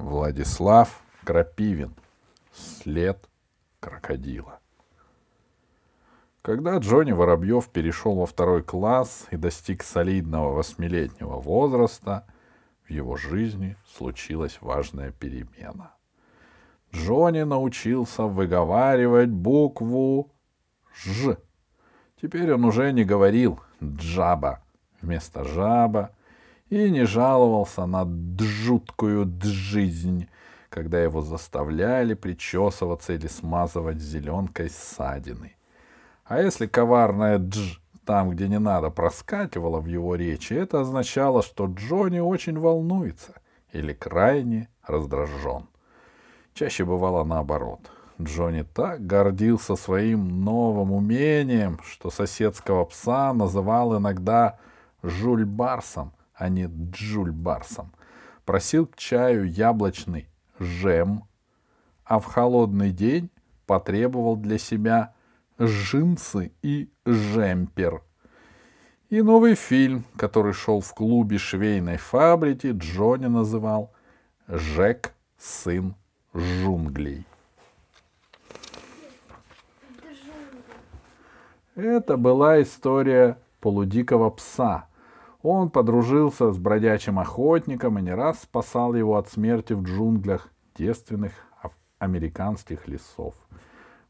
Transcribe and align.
Владислав 0.00 1.02
Крапивин. 1.24 1.94
След 2.52 3.28
крокодила. 3.80 4.58
Когда 6.42 6.78
Джонни 6.78 7.12
Воробьев 7.12 7.68
перешел 7.68 8.14
во 8.16 8.26
второй 8.26 8.62
класс 8.62 9.26
и 9.30 9.36
достиг 9.36 9.82
солидного 9.82 10.54
восьмилетнего 10.54 11.36
возраста, 11.36 12.26
в 12.88 12.90
его 12.90 13.16
жизни 13.16 13.76
случилась 13.94 14.58
важная 14.62 15.12
перемена. 15.12 15.92
Джонни 16.92 17.42
научился 17.42 18.22
выговаривать 18.24 19.28
букву 19.28 20.32
«Ж». 20.94 21.36
Теперь 22.20 22.52
он 22.54 22.64
уже 22.64 22.90
не 22.92 23.04
говорил 23.04 23.60
«джаба» 23.82 24.62
вместо 25.02 25.44
«жаба» 25.44 26.16
и 26.70 26.88
не 26.88 27.04
жаловался 27.04 27.84
на 27.86 28.08
жуткую 28.38 29.30
жизнь, 29.42 30.28
когда 30.68 31.02
его 31.02 31.20
заставляли 31.20 32.14
причесываться 32.14 33.12
или 33.12 33.26
смазывать 33.26 33.98
зеленкой 33.98 34.70
ссадины. 34.70 35.56
А 36.24 36.40
если 36.40 36.66
коварная 36.66 37.38
«дж» 37.38 37.80
там, 38.04 38.30
где 38.30 38.48
не 38.48 38.58
надо, 38.58 38.90
проскакивала 38.90 39.80
в 39.80 39.86
его 39.86 40.14
речи, 40.14 40.54
это 40.54 40.80
означало, 40.80 41.42
что 41.42 41.66
Джонни 41.66 42.20
очень 42.20 42.58
волнуется 42.58 43.34
или 43.72 43.92
крайне 43.92 44.68
раздражен. 44.86 45.66
Чаще 46.54 46.84
бывало 46.84 47.24
наоборот. 47.24 47.80
Джонни 48.20 48.62
так 48.62 49.06
гордился 49.06 49.76
своим 49.76 50.44
новым 50.44 50.92
умением, 50.92 51.80
что 51.84 52.10
соседского 52.10 52.84
пса 52.84 53.32
называл 53.32 53.96
иногда 53.96 54.58
Жульбарсом, 55.02 56.12
а 56.40 56.48
не 56.48 56.66
Джульбарсом. 56.66 57.92
Просил 58.46 58.86
к 58.86 58.96
чаю 58.96 59.48
яблочный 59.48 60.26
жем, 60.58 61.24
а 62.04 62.18
в 62.18 62.24
холодный 62.24 62.90
день 62.90 63.30
потребовал 63.66 64.36
для 64.36 64.58
себя 64.58 65.14
джинсы 65.60 66.52
и 66.62 66.90
жемпер. 67.04 68.02
И 69.10 69.20
новый 69.20 69.54
фильм, 69.54 70.04
который 70.16 70.54
шел 70.54 70.80
в 70.80 70.94
клубе 70.94 71.36
швейной 71.36 71.98
фабрики, 71.98 72.72
Джонни 72.72 73.26
называл 73.26 73.92
«Жек, 74.48 75.12
сын 75.36 75.94
джунглей». 76.34 77.26
Это 81.74 82.16
была 82.16 82.62
история 82.62 83.38
полудикого 83.60 84.30
пса. 84.30 84.89
Он 85.42 85.70
подружился 85.70 86.52
с 86.52 86.58
бродячим 86.58 87.18
охотником 87.18 87.98
и 87.98 88.02
не 88.02 88.14
раз 88.14 88.42
спасал 88.42 88.94
его 88.94 89.16
от 89.16 89.28
смерти 89.28 89.72
в 89.72 89.82
джунглях 89.82 90.48
девственных 90.76 91.32
американских 91.98 92.88
лесов. 92.88 93.34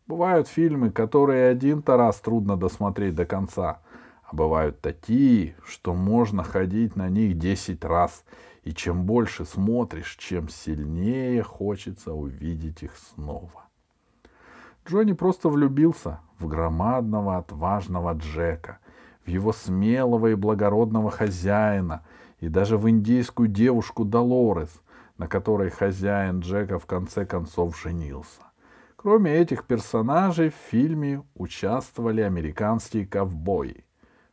Бывают 0.06 0.48
фильмы, 0.48 0.90
которые 0.90 1.50
один-то 1.50 1.96
раз 1.96 2.20
трудно 2.20 2.56
досмотреть 2.56 3.14
до 3.14 3.26
конца, 3.26 3.80
а 4.24 4.34
бывают 4.34 4.80
такие, 4.80 5.54
что 5.64 5.94
можно 5.94 6.42
ходить 6.42 6.96
на 6.96 7.08
них 7.08 7.38
десять 7.38 7.84
раз, 7.84 8.24
и 8.64 8.72
чем 8.72 9.04
больше 9.04 9.44
смотришь, 9.44 10.16
чем 10.16 10.48
сильнее 10.48 11.42
хочется 11.42 12.12
увидеть 12.12 12.82
их 12.82 12.96
снова. 12.96 13.66
Джонни 14.86 15.12
просто 15.12 15.48
влюбился 15.48 16.20
в 16.38 16.48
громадного, 16.48 17.36
отважного 17.36 18.14
Джека, 18.14 18.78
в 19.24 19.28
его 19.28 19.52
смелого 19.52 20.28
и 20.28 20.34
благородного 20.34 21.10
хозяина 21.10 22.04
и 22.38 22.48
даже 22.48 22.78
в 22.78 22.88
индейскую 22.88 23.48
девушку 23.48 24.04
Долорес, 24.04 24.82
на 25.18 25.28
которой 25.28 25.70
хозяин 25.70 26.40
Джека 26.40 26.78
в 26.78 26.86
конце 26.86 27.26
концов 27.26 27.78
женился. 27.80 28.40
Кроме 28.96 29.32
этих 29.34 29.64
персонажей 29.64 30.50
в 30.50 30.54
фильме 30.70 31.22
участвовали 31.34 32.20
американские 32.20 33.06
ковбои. 33.06 33.84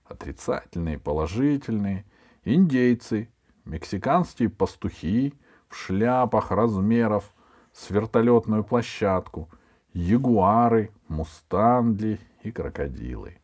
Отрицательные 0.05 0.99
положительные, 0.99 2.05
индейцы, 2.43 3.29
мексиканские 3.65 4.49
пастухи 4.49 5.33
в 5.69 5.75
шляпах 5.75 6.51
размеров 6.51 7.33
с 7.73 7.89
вертолетную 7.89 8.63
площадку, 8.63 9.49
ягуары, 9.93 10.91
мустанги 11.07 12.19
и 12.43 12.51
крокодилы. 12.51 13.37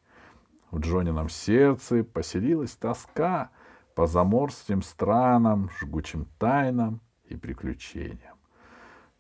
В 0.74 0.80
Джонином 0.80 1.30
сердце 1.30 2.04
поселилась 2.04 2.72
тоска 2.72 3.52
по 3.94 4.08
заморским 4.08 4.82
странам, 4.82 5.70
жгучим 5.80 6.26
тайнам 6.40 7.00
и 7.26 7.36
приключениям. 7.36 8.38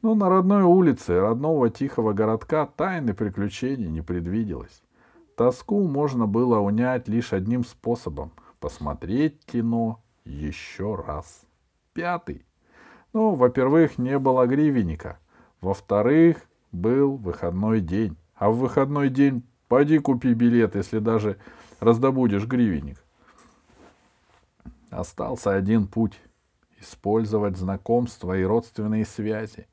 Но 0.02 0.16
на 0.16 0.30
родной 0.30 0.63
улице 0.63 1.19
родного 1.19 1.69
тихого 1.69 2.13
городка 2.13 2.66
тайны 2.66 3.13
приключений 3.13 3.88
не 3.88 4.02
предвиделось. 4.02 4.81
Тоску 5.38 5.88
можно 5.88 6.25
было 6.25 6.58
унять 6.58 7.08
лишь 7.08 7.34
одним 7.34 7.63
способом— 7.63 8.31
посмотреть 8.59 9.46
кино 9.46 10.03
еще 10.25 10.96
раз. 10.96 11.44
Пятый. 11.94 12.47
Ну, 13.13 13.36
во-первых, 13.36 14.00
не 14.00 14.18
было 14.18 14.47
гривенника. 14.47 15.19
Во-вторых, 15.62 16.38
был 16.72 17.16
выходной 17.16 17.80
день. 17.80 18.18
А 18.34 18.50
в 18.50 18.58
выходной 18.58 19.09
день 19.09 19.44
поди 19.68 20.00
купи 20.00 20.34
билет, 20.34 20.75
если 20.75 21.00
даже 21.00 21.38
раздобудешь 21.79 22.46
гривенник. 22.46 23.03
Остался 24.90 25.56
один 25.56 25.88
путь— 25.88 26.19
использовать 26.79 27.57
знакомства 27.57 28.38
и 28.38 28.44
родственные 28.44 29.06
связи. 29.06 29.68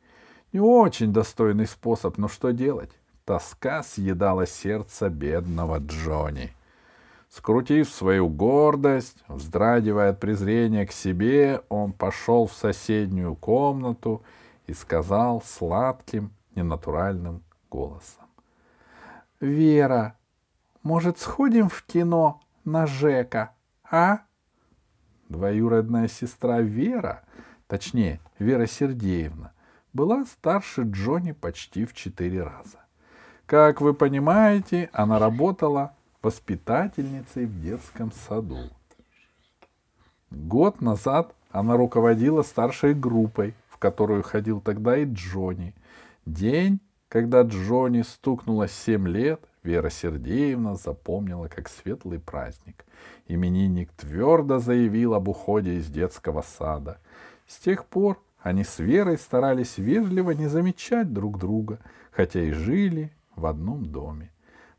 Не 0.53 0.61
очень 0.61 1.13
достойный 1.13 1.67
способ, 1.67 2.19
но 2.19 2.29
что 2.29 2.53
делать? 2.53 2.91
Тоска 3.25 3.83
съедала 3.83 4.47
сердце 4.47 5.09
бедного 5.09 5.79
Джонни. 5.79 6.53
Скрутив 7.29 7.89
свою 7.89 8.29
гордость, 8.29 9.23
вздрагивая 9.29 10.11
от 10.11 10.19
презрения 10.19 10.85
к 10.85 10.93
себе, 10.93 11.63
он 11.69 11.93
пошел 11.93 12.49
в 12.49 12.53
соседнюю 12.53 13.37
комнату 13.37 14.23
и 14.67 14.73
сказал 14.73 15.41
сладким, 15.43 16.33
ненатуральным 16.57 17.45
голосом.— 17.71 18.25
Вера, 19.41 20.19
может, 20.83 21.19
сходим 21.19 21.69
в 21.69 21.83
кино 21.85 22.43
на 22.65 22.87
Жека, 22.87 23.53
а? 23.91 24.21
Двоюродная 25.29 26.09
сестра 26.09 26.61
Вера, 26.61 27.25
точнее, 27.67 28.21
Вера 28.39 28.67
Сергеевна, 28.67 29.53
была 29.93 30.25
старше 30.27 30.83
Джонни 30.83 31.33
почти 31.33 31.87
в 31.87 31.95
четыре 31.95 32.43
раза. 32.43 32.81
Как 33.47 33.81
вы 33.81 33.95
понимаете, 33.95 34.91
она 34.93 35.19
работала 35.19 35.95
воспитательницей 36.23 37.47
в 37.47 37.63
детском 37.63 38.13
саду. 38.13 38.71
Год 40.31 40.81
назад 40.81 41.35
она 41.51 41.77
руководила 41.77 42.43
старшей 42.43 42.95
группой, 42.95 43.55
в 43.69 43.79
которую 43.79 44.23
ходил 44.23 44.61
тогда 44.61 44.99
и 44.99 45.07
Джонни, 45.07 45.75
День, 46.27 46.81
когда 47.11 47.43
Джонни 47.43 48.03
стукнуло 48.03 48.69
семь 48.69 49.09
лет, 49.09 49.41
Вера 49.65 49.91
Сергеевна 49.91 50.77
запомнила 50.77 51.49
как 51.49 51.69
светлый 51.69 52.21
праздник. 52.21 52.87
Именинник 53.27 53.91
твердо 53.93 54.61
заявил 54.61 55.15
об 55.15 55.29
уходе 55.29 55.75
из 55.75 55.89
детского 55.89 56.43
сада. 56.43 56.99
С 57.49 57.59
тех 57.59 57.85
пор 57.85 58.23
они 58.39 58.63
с 58.63 58.79
Верой 58.79 59.19
старались 59.19 59.77
вежливо 59.77 60.31
не 60.31 60.47
замечать 60.47 61.13
друг 61.13 61.37
друга, 61.37 61.81
хотя 62.13 62.43
и 62.43 62.53
жили 62.53 63.13
в 63.35 63.45
одном 63.45 63.87
доме. 63.87 64.31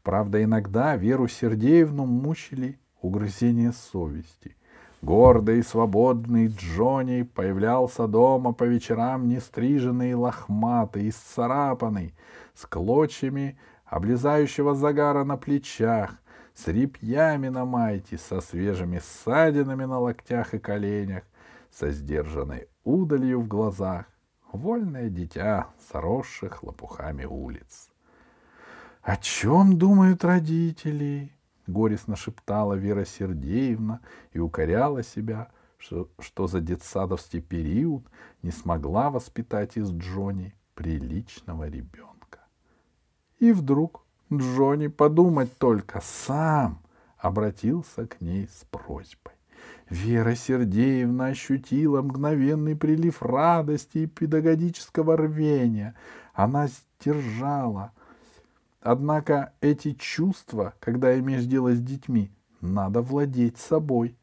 Правда, 0.01 0.41
иногда 0.41 0.95
Веру 0.95 1.27
Сергеевну 1.27 2.05
мучили 2.05 2.79
угрызения 3.01 3.73
совести. 3.73 4.55
Гордый 5.01 5.59
и 5.59 5.63
свободный 5.63 6.47
Джонни 6.47 7.23
появлялся 7.23 8.05
дома 8.05 8.53
по 8.53 8.65
вечерам 8.65 9.27
нестриженный, 9.27 10.13
лохматый, 10.13 11.09
исцарапанный, 11.09 12.13
с 12.53 12.67
клочьями 12.67 13.57
облезающего 13.85 14.75
загара 14.75 15.23
на 15.23 15.37
плечах, 15.37 16.21
с 16.53 16.67
репьями 16.67 17.47
на 17.47 17.65
майте, 17.65 18.19
со 18.19 18.41
свежими 18.41 18.99
ссадинами 18.99 19.85
на 19.85 19.99
локтях 19.99 20.53
и 20.53 20.59
коленях, 20.59 21.23
со 21.71 21.89
сдержанной 21.89 22.67
удалью 22.83 23.41
в 23.41 23.47
глазах, 23.47 24.05
вольное 24.51 25.09
дитя, 25.09 25.69
соросших 25.91 26.61
лопухами 26.61 27.25
улиц. 27.25 27.89
О 29.01 29.17
чем 29.17 29.79
думают 29.79 30.23
родители? 30.23 31.33
Горестно 31.67 32.15
шептала 32.15 32.73
Вера 32.73 33.05
Сергеевна 33.05 33.99
и 34.33 34.39
укоряла 34.39 35.03
себя, 35.03 35.49
что, 35.77 36.09
что 36.19 36.47
за 36.47 36.61
детсадовский 36.61 37.41
период 37.41 38.05
не 38.43 38.51
смогла 38.51 39.09
воспитать 39.09 39.77
из 39.77 39.91
Джонни 39.91 40.55
приличного 40.75 41.67
ребенка. 41.67 42.39
И 43.39 43.51
вдруг 43.51 44.05
Джонни, 44.31 44.87
подумать 44.87 45.57
только, 45.57 46.01
сам 46.01 46.81
обратился 47.17 48.07
к 48.07 48.21
ней 48.21 48.47
с 48.47 48.65
просьбой. 48.65 49.33
Вера 49.89 50.35
Сергеевна 50.35 51.27
ощутила 51.27 52.01
мгновенный 52.01 52.75
прилив 52.75 53.21
радости 53.21 53.99
и 53.99 54.07
педагогического 54.07 55.17
рвения. 55.17 55.95
Она 56.33 56.67
сдержала. 56.67 57.91
Однако 58.81 59.53
эти 59.61 59.93
чувства, 59.93 60.73
когда 60.79 61.17
имеешь 61.19 61.45
дело 61.45 61.73
с 61.73 61.79
детьми, 61.79 62.31
надо 62.61 63.01
владеть 63.01 63.57
собой. 63.57 64.15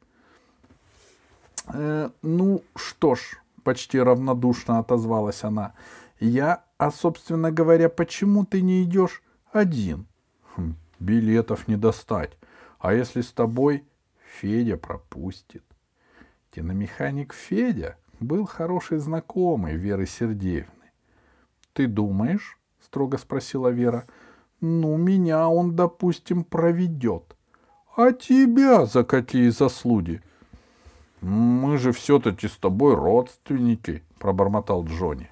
Э, 1.73 2.11
ну 2.23 2.63
что 2.75 3.15
ж, 3.15 3.41
почти 3.63 4.01
равнодушно 4.01 4.79
отозвалась 4.79 5.45
она. 5.45 5.75
Я, 6.19 6.65
а 6.77 6.91
собственно 6.91 7.53
говоря, 7.53 7.89
почему 7.89 8.45
ты 8.45 8.61
не 8.61 8.83
идешь 8.83 9.23
один? 9.53 10.07
Хм, 10.57 10.75
билетов 10.99 11.69
не 11.69 11.77
достать. 11.77 12.37
А 12.81 12.93
если 12.93 13.21
с 13.21 13.31
тобой 13.31 13.85
Федя 14.41 14.77
пропустит? 14.77 15.63
Киномеханик 16.51 17.33
Федя 17.33 17.97
был 18.19 18.45
хороший 18.45 18.99
знакомый 18.99 19.77
Веры 19.77 20.07
Сергеевны. 20.07 20.91
Ты 21.75 21.87
думаешь? 21.87 22.59
строго 22.81 23.19
спросила 23.19 23.69
Вера. 23.69 24.07
Ну, 24.61 24.97
меня 24.97 25.49
он, 25.49 25.77
допустим, 25.77 26.45
проведет. 26.45 27.37
А 27.97 28.13
тебя 28.13 28.87
за 28.87 29.05
какие 29.05 29.51
заслуги? 29.51 30.23
Мы 31.21 31.79
же 31.79 31.93
все-таки 31.93 32.49
с 32.49 32.57
тобой 32.57 32.95
родственники, 32.95 34.03
пробормотал 34.19 34.85
Джонни. 34.85 35.31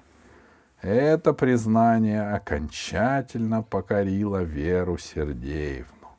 Это 0.81 1.33
признание 1.33 2.21
окончательно 2.33 3.63
покорило 3.63 4.43
Веру 4.43 4.97
Сергеевну. 4.97 6.09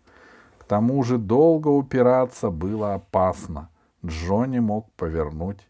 К 0.58 0.64
тому 0.64 1.02
же 1.04 1.16
долго 1.16 1.68
упираться 1.68 2.50
было 2.50 2.94
опасно. 2.94 3.70
Джонни 4.04 4.58
мог 4.58 4.90
повернуть 4.92 5.68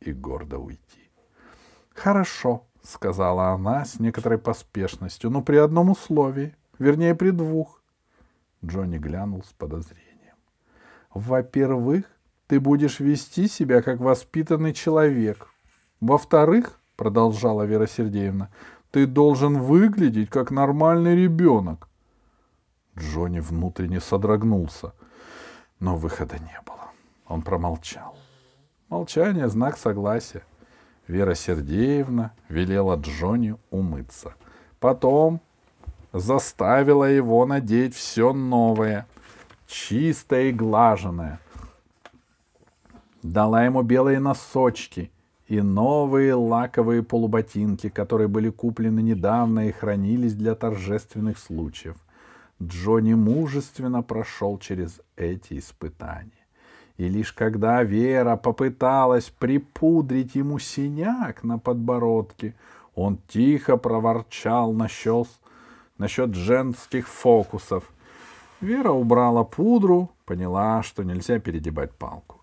и 0.00 0.12
гордо 0.12 0.58
уйти. 0.58 1.10
«Хорошо»,— 1.94 2.64
сказала 2.82 3.48
она 3.48 3.84
с 3.84 4.00
некоторой 4.00 4.38
поспешностью,— 4.38 5.30
«но 5.32 5.42
при 5.42 5.56
одном 5.56 5.90
условии, 5.90 6.54
вернее, 6.80 7.14
при 7.14 7.30
двух». 7.30 7.80
Джонни 8.64 8.98
глянул 8.98 9.44
с 9.44 9.52
подозрением. 9.52 10.34
«Во-первых, 11.14 12.04
ты 12.48 12.58
будешь 12.58 12.98
вести 12.98 13.46
себя 13.46 13.80
как 13.80 14.00
воспитанный 14.00 14.74
человек. 14.74 15.46
Во-вторых, 16.00 16.80
продолжала 16.96 17.62
Вера 17.62 17.86
Сергеевна, 17.86 18.50
ты 18.90 19.06
должен 19.06 19.60
выглядеть 19.60 20.30
как 20.30 20.50
нормальный 20.50 21.14
ребенок. 21.14 21.88
Джонни 22.98 23.40
внутренне 23.40 24.00
содрогнулся, 24.00 24.92
но 25.78 25.96
выхода 25.96 26.38
не 26.38 26.60
было. 26.66 26.90
Он 27.26 27.42
промолчал. 27.42 28.16
Молчание— 28.88 29.48
знак 29.48 29.78
согласия. 29.78 30.42
Вера 31.06 31.34
Сергеевна 31.34 32.32
велела 32.48 32.96
Джонни 32.96 33.56
умыться. 33.70 34.34
Потом 34.80 35.40
заставила 36.12 37.04
его 37.04 37.44
надеть 37.46 37.94
все 37.94 38.32
новое, 38.32 39.06
чистое 39.66 40.44
и 40.48 40.52
глаженное. 40.52 41.40
Дала 43.22 43.64
ему 43.64 43.82
белые 43.82 44.18
носочки— 44.18 45.10
и 45.50 45.60
новые 45.60 46.34
лаковые 46.34 47.02
полуботинки, 47.02 47.88
которые 47.88 48.28
были 48.28 48.50
куплены 48.50 49.00
недавно 49.00 49.66
и 49.66 49.72
хранились 49.72 50.34
для 50.34 50.54
торжественных 50.54 51.38
случаев. 51.38 51.96
Джонни 52.62 53.14
мужественно 53.14 54.00
прошел 54.04 54.58
через 54.58 55.00
эти 55.16 55.58
испытания. 55.58 56.46
И 56.98 57.08
лишь 57.08 57.32
когда 57.32 57.82
Вера 57.82 58.36
попыталась 58.36 59.24
припудрить 59.24 60.36
ему 60.36 60.60
синяк 60.60 61.42
на 61.42 61.58
подбородке, 61.58 62.54
он 62.94 63.18
тихо 63.26 63.76
проворчал 63.76 64.72
насчет, 64.72 65.26
насчет 66.00 66.34
женских 66.34 67.06
фокусов. 67.06 67.84
Вера 68.62 68.90
убрала 68.90 69.44
пудру, 69.44 70.10
поняла, 70.24 70.82
что 70.82 71.04
нельзя 71.04 71.38
передебать 71.38 71.92
палку. 71.92 72.40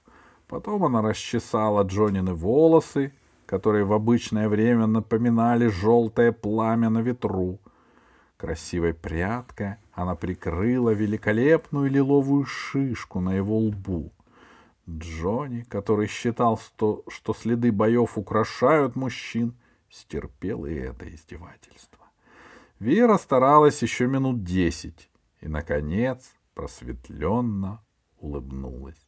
Потом 0.48 0.86
она 0.86 1.02
расчесала 1.02 1.84
Джонины 1.84 2.34
волосы, 2.34 3.14
которые 3.48 3.84
в 3.84 3.94
обычное 3.94 4.48
время 4.48 4.86
напоминали 4.86 5.68
желтое 5.68 6.32
пламя 6.32 6.90
на 6.90 7.00
ветру. 7.00 7.60
Красивой 8.38 8.94
прядкой 8.94 9.78
она 9.94 10.14
прикрыла 10.14 10.92
великолепную 10.92 11.90
лиловую 11.90 12.46
шишку 12.46 13.20
на 13.20 13.34
его 13.34 13.58
лбу. 13.58 14.12
Джонни, 14.88 15.62
который 15.62 16.08
считал, 16.08 16.60
что, 16.60 17.04
что 17.08 17.34
следы 17.34 17.72
боев 17.72 18.18
украшают 18.20 18.96
мужчин, 18.96 19.56
стерпел 19.90 20.66
и 20.66 20.76
это 20.76 21.14
издевательство. 21.14 21.97
Вера 22.80 23.18
старалась 23.18 23.82
еще 23.82 24.06
минут 24.06 24.44
десять 24.44 25.10
и, 25.42 25.48
наконец, 25.48 26.36
просветленно 26.54 27.84
улыбнулась. 28.20 29.08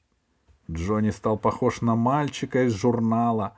Джонни 0.70 1.12
стал 1.12 1.38
похож 1.38 1.82
на 1.82 1.96
мальчика 1.96 2.66
из 2.66 2.74
журнала 2.74 3.54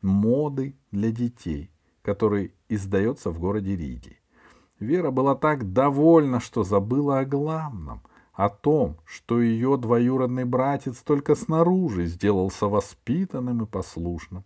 моды 0.00 0.74
для 0.90 1.10
детей, 1.10 1.70
который 2.00 2.54
издается 2.70 3.30
в 3.30 3.38
городе 3.38 3.76
Риге. 3.76 4.18
Вера 4.80 5.10
была 5.10 5.34
так 5.34 5.74
довольна, 5.74 6.40
что 6.40 6.64
забыла 6.64 7.18
о 7.18 7.26
главном, 7.26 8.02
о 8.32 8.48
том, 8.48 8.96
что 9.04 9.42
ее 9.42 9.76
двоюродный 9.76 10.44
братец 10.44 11.02
только 11.02 11.34
снаружи 11.34 12.06
сделался 12.06 12.68
воспитанным 12.68 13.64
и 13.64 13.66
послушным, 13.66 14.44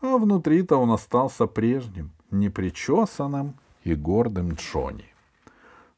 а 0.00 0.18
внутри-то 0.18 0.76
он 0.76 0.92
остался 0.92 1.48
прежним, 1.48 2.12
непричесанным 2.30 3.58
и 3.86 3.94
гордым 3.94 4.54
Джонни. 4.54 5.14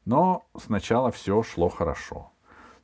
Но 0.05 0.45
сначала 0.55 1.11
все 1.11 1.41
шло 1.43 1.69
хорошо. 1.69 2.31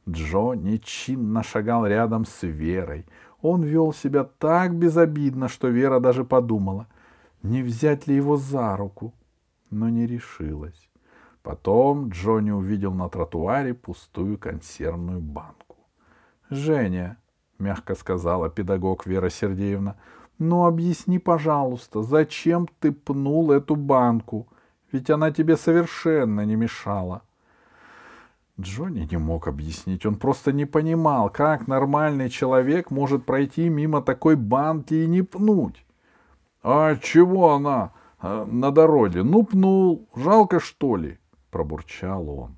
Джо 0.10 0.54
нечинно 0.54 1.44
шагал 1.44 1.86
рядом 1.86 2.26
с 2.26 2.44
Верой. 2.44 3.06
Он 3.42 3.64
вел 3.64 3.94
себя 3.94 4.24
так 4.24 4.76
безобидно, 4.76 5.48
что 5.48 5.68
Вера 5.68 6.00
даже 6.00 6.26
подумала, 6.26 6.88
не 7.44 7.62
взять 7.62 8.08
ли 8.08 8.16
его 8.16 8.38
за 8.38 8.76
руку, 8.76 9.14
но 9.70 9.90
не 9.90 10.08
решилась. 10.08 10.90
Потом 11.44 12.10
Джонни 12.10 12.52
увидел 12.52 12.94
на 12.94 13.08
тротуаре 13.08 13.76
пустую 13.76 14.40
консервную 14.40 15.20
банку. 15.20 15.78
«Женя»,— 16.50 17.18
мягко 17.60 17.94
сказала 17.94 18.50
педагог 18.50 19.06
Вера 19.06 19.30
Сергеевна,— 19.30 19.96
«ну 20.40 20.66
объясни, 20.66 21.20
пожалуйста, 21.20 22.02
зачем 22.02 22.68
ты 22.80 22.92
пнул 22.92 23.52
эту 23.52 23.76
банку? 23.76 24.48
Ведь 24.96 25.10
она 25.10 25.30
тебе 25.32 25.58
совершенно 25.58 26.46
не 26.46 26.56
мешала». 26.56 27.22
Джонни 28.58 29.06
не 29.12 29.18
мог 29.18 29.50
объяснить. 29.50 30.06
Он 30.06 30.16
просто 30.16 30.54
не 30.54 30.66
понимал, 30.66 31.30
как 31.30 31.68
нормальный 31.68 32.30
человек 32.30 32.92
может 32.92 33.26
пройти 33.26 33.68
мимо 33.68 34.02
такой 34.02 34.38
банки 34.38 34.94
и 34.94 35.08
не 35.08 35.22
пнуть. 35.22 35.86
А 36.64 36.96
чего 36.96 37.56
она 37.56 37.92
э, 38.22 38.46
на 38.50 38.72
дороге? 38.72 39.24
Ну, 39.24 39.44
пнул. 39.44 40.08
Жалко, 40.16 40.62
что 40.62 40.96
ли? 40.96 41.20
Пробурчал 41.52 42.30
он. 42.30 42.56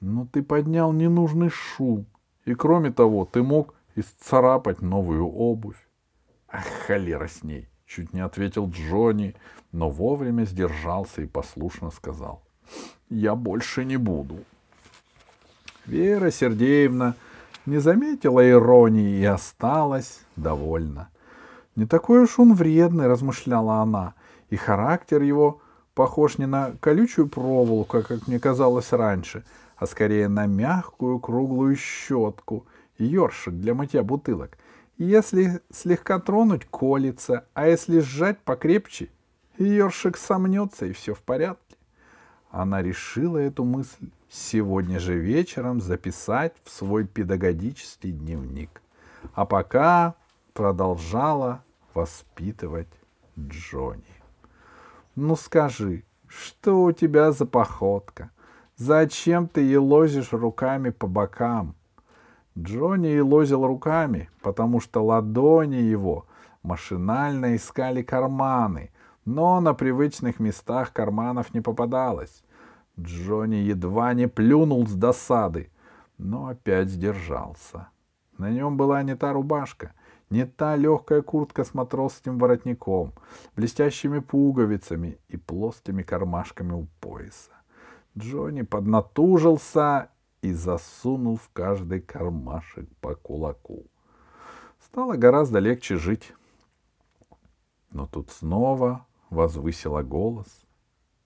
Но 0.00 0.24
ты 0.24 0.42
поднял 0.42 0.94
ненужный 0.94 1.50
шум. 1.50 2.06
И 2.46 2.54
кроме 2.54 2.90
того, 2.90 3.26
ты 3.26 3.42
мог 3.42 3.74
исцарапать 3.94 4.80
новую 4.80 5.26
обувь. 5.26 5.86
Ах, 6.48 6.64
холера 6.86 7.28
с 7.28 7.44
ней! 7.44 7.68
Чуть 7.88 8.12
не 8.12 8.20
ответил 8.20 8.68
Джонни, 8.68 9.34
но 9.72 9.88
вовремя 9.88 10.44
сдержался 10.44 11.22
и 11.22 11.26
послушно 11.26 11.90
сказал. 11.90 12.42
Я 13.08 13.34
больше 13.34 13.86
не 13.86 13.96
буду. 13.96 14.44
Вера 15.86 16.30
Сергеевна 16.30 17.14
не 17.64 17.78
заметила 17.78 18.46
иронии 18.46 19.18
и 19.18 19.24
осталась 19.24 20.20
довольна. 20.36 21.08
Не 21.76 21.86
такой 21.86 22.24
уж 22.24 22.38
он 22.38 22.52
вредный, 22.52 23.06
размышляла 23.06 23.76
она, 23.76 24.12
и 24.50 24.56
характер 24.56 25.22
его 25.22 25.62
похож 25.94 26.36
не 26.36 26.46
на 26.46 26.72
колючую 26.80 27.28
проволоку, 27.28 28.02
как 28.02 28.28
мне 28.28 28.38
казалось 28.38 28.92
раньше, 28.92 29.44
а 29.76 29.86
скорее 29.86 30.28
на 30.28 30.46
мягкую 30.46 31.20
круглую 31.20 31.76
щетку, 31.76 32.66
ёршик 32.98 33.54
для 33.54 33.74
мытья 33.74 34.02
бутылок. 34.02 34.58
Если 34.98 35.62
слегка 35.70 36.18
тронуть, 36.18 36.64
колется, 36.64 37.46
а 37.54 37.68
если 37.68 38.00
сжать 38.00 38.40
покрепче, 38.40 39.08
ёршик 39.56 40.16
сомнется, 40.16 40.86
и 40.86 40.92
все 40.92 41.14
в 41.14 41.22
порядке. 41.22 41.76
Она 42.50 42.82
решила 42.82 43.38
эту 43.38 43.62
мысль 43.62 44.10
сегодня 44.28 44.98
же 44.98 45.16
вечером 45.16 45.80
записать 45.80 46.54
в 46.64 46.70
свой 46.70 47.06
педагогический 47.06 48.10
дневник. 48.10 48.82
А 49.34 49.46
пока 49.46 50.16
продолжала 50.52 51.62
воспитывать 51.94 52.88
Джонни. 53.38 54.02
Ну 55.14 55.36
скажи, 55.36 56.02
что 56.26 56.82
у 56.82 56.90
тебя 56.90 57.30
за 57.30 57.46
походка? 57.46 58.30
Зачем 58.76 59.46
ты 59.46 59.60
елозишь 59.60 60.32
руками 60.32 60.90
по 60.90 61.06
бокам? 61.06 61.76
Джонни 62.58 63.12
и 63.12 63.20
лозил 63.20 63.66
руками, 63.66 64.28
потому 64.42 64.80
что 64.80 65.04
ладони 65.04 65.76
его 65.76 66.26
машинально 66.62 67.54
искали 67.54 68.02
карманы, 68.02 68.90
но 69.24 69.60
на 69.60 69.74
привычных 69.74 70.40
местах 70.40 70.92
карманов 70.92 71.54
не 71.54 71.60
попадалось. 71.60 72.42
Джонни 72.98 73.56
едва 73.56 74.12
не 74.14 74.26
плюнул 74.26 74.86
с 74.88 74.92
досады, 74.92 75.70
но 76.18 76.48
опять 76.48 76.88
сдержался. 76.88 77.88
На 78.38 78.50
нем 78.50 78.76
была 78.76 79.04
не 79.04 79.14
та 79.14 79.32
рубашка, 79.32 79.92
не 80.30 80.44
та 80.44 80.74
легкая 80.74 81.22
куртка 81.22 81.62
с 81.62 81.74
матросским 81.74 82.38
воротником, 82.38 83.12
блестящими 83.56 84.18
пуговицами 84.18 85.18
и 85.28 85.36
плоскими 85.36 86.02
кармашками 86.02 86.72
у 86.72 86.88
пояса. 87.00 87.52
Джонни 88.16 88.62
поднатужился 88.62 90.08
и 90.42 90.52
засунул 90.52 91.36
в 91.36 91.50
каждый 91.52 92.00
кармашек 92.00 92.88
по 93.00 93.14
кулаку. 93.14 93.86
Стало 94.80 95.16
гораздо 95.16 95.58
легче 95.58 95.96
жить. 95.96 96.32
Но 97.90 98.06
тут 98.06 98.30
снова 98.30 99.06
возвысила 99.30 100.02
голос 100.02 100.64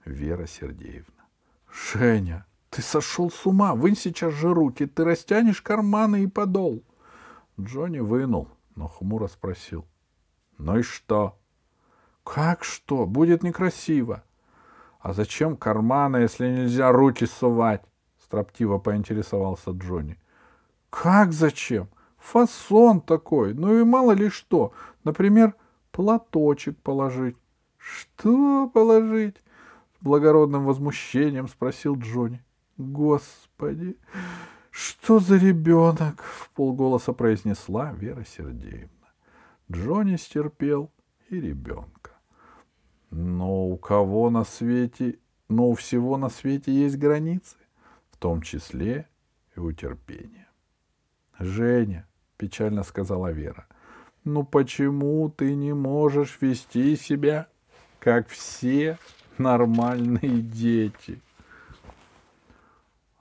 Вера 0.04 0.46
Сергеевна.— 0.46 1.26
Женя, 1.72 2.46
ты 2.70 2.82
сошел 2.82 3.30
с 3.30 3.46
ума! 3.46 3.74
Вынь 3.74 3.96
сейчас 3.96 4.34
же 4.34 4.52
руки, 4.52 4.86
ты 4.86 5.04
растянешь 5.04 5.62
карманы 5.62 6.24
и 6.24 6.26
подол. 6.26 6.82
Джонни 7.60 8.00
вынул, 8.00 8.48
но 8.74 8.88
хмуро 8.88 9.28
спросил.— 9.28 9.86
Ну 10.58 10.78
и 10.78 10.82
что?— 10.82 11.38
Как 12.24 12.64
что? 12.64 13.06
Будет 13.06 13.42
некрасиво.— 13.42 14.24
А 15.00 15.12
зачем 15.12 15.56
карманы, 15.56 16.18
если 16.18 16.48
нельзя 16.48 16.92
руки 16.92 17.26
сувать?— 17.26 17.84
строптиво 18.32 18.78
поинтересовался 18.78 19.72
Джонни.— 19.72 20.18
Как 20.90 21.32
зачем? 21.32 21.88
Фасон 22.16 23.02
такой. 23.02 23.52
Ну 23.52 23.78
и 23.78 23.84
мало 23.84 24.12
ли 24.12 24.30
что. 24.30 24.72
Например, 25.04 25.54
платочек 25.90 26.78
положить.— 26.78 27.36
Что 27.76 28.70
положить?— 28.72 29.36
с 30.00 30.02
благородным 30.02 30.64
возмущением 30.64 31.46
спросил 31.46 31.96
Джонни.— 31.98 32.42
Господи, 32.78 33.98
что 34.70 35.20
за 35.20 35.36
ребенок?— 35.36 36.22
в 36.38 36.48
полголоса 36.52 37.12
произнесла 37.12 37.92
Вера 37.92 38.24
Сергеевна. 38.24 39.08
Джонни 39.70 40.16
стерпел 40.16 40.90
и 41.28 41.38
ребенка. 41.38 42.12
Но 43.10 43.66
у 43.66 43.76
кого 43.76 44.30
на 44.30 44.44
свете, 44.44 45.18
но 45.50 45.68
у 45.68 45.74
всего 45.74 46.16
на 46.16 46.30
свете 46.30 46.72
есть 46.72 46.96
границы, 46.96 47.56
том 48.22 48.40
числе 48.40 49.08
и 49.56 49.58
у 49.58 49.72
терпения. 49.72 50.46
Женя, 51.40 52.06
печально 52.36 52.84
сказала 52.84 53.32
Вера, 53.32 53.66
ну 54.22 54.44
почему 54.44 55.28
ты 55.28 55.56
не 55.56 55.74
можешь 55.74 56.38
вести 56.40 56.94
себя, 56.94 57.48
как 57.98 58.28
все 58.28 58.96
нормальные 59.38 60.40
дети? 60.40 61.20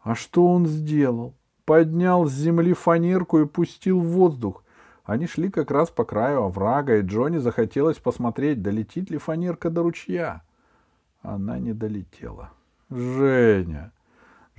А 0.03 0.13
что 0.13 0.46
он 0.46 0.67
сделал? 0.67 1.34
Поднял 1.65 2.27
с 2.27 2.34
земли 2.34 2.74
фанерку 2.74 3.39
и 3.39 3.48
пустил 3.48 4.00
в 4.00 4.08
воздух. 4.08 4.63
Они 5.03 5.25
шли 5.25 5.50
как 5.50 5.72
раз 5.72 5.89
по 5.89 6.05
краю 6.05 6.43
оврага, 6.43 6.98
и 6.98 7.01
Джонни 7.01 7.39
захотелось 7.39 7.98
посмотреть, 7.98 8.62
долетит 8.62 9.10
ли 9.10 9.17
фанерка 9.17 9.72
до 9.72 9.81
ручья. 9.81 10.43
Она 11.24 11.58
не 11.58 11.74
долетела. 11.74 12.51
«Женя!» 12.91 13.91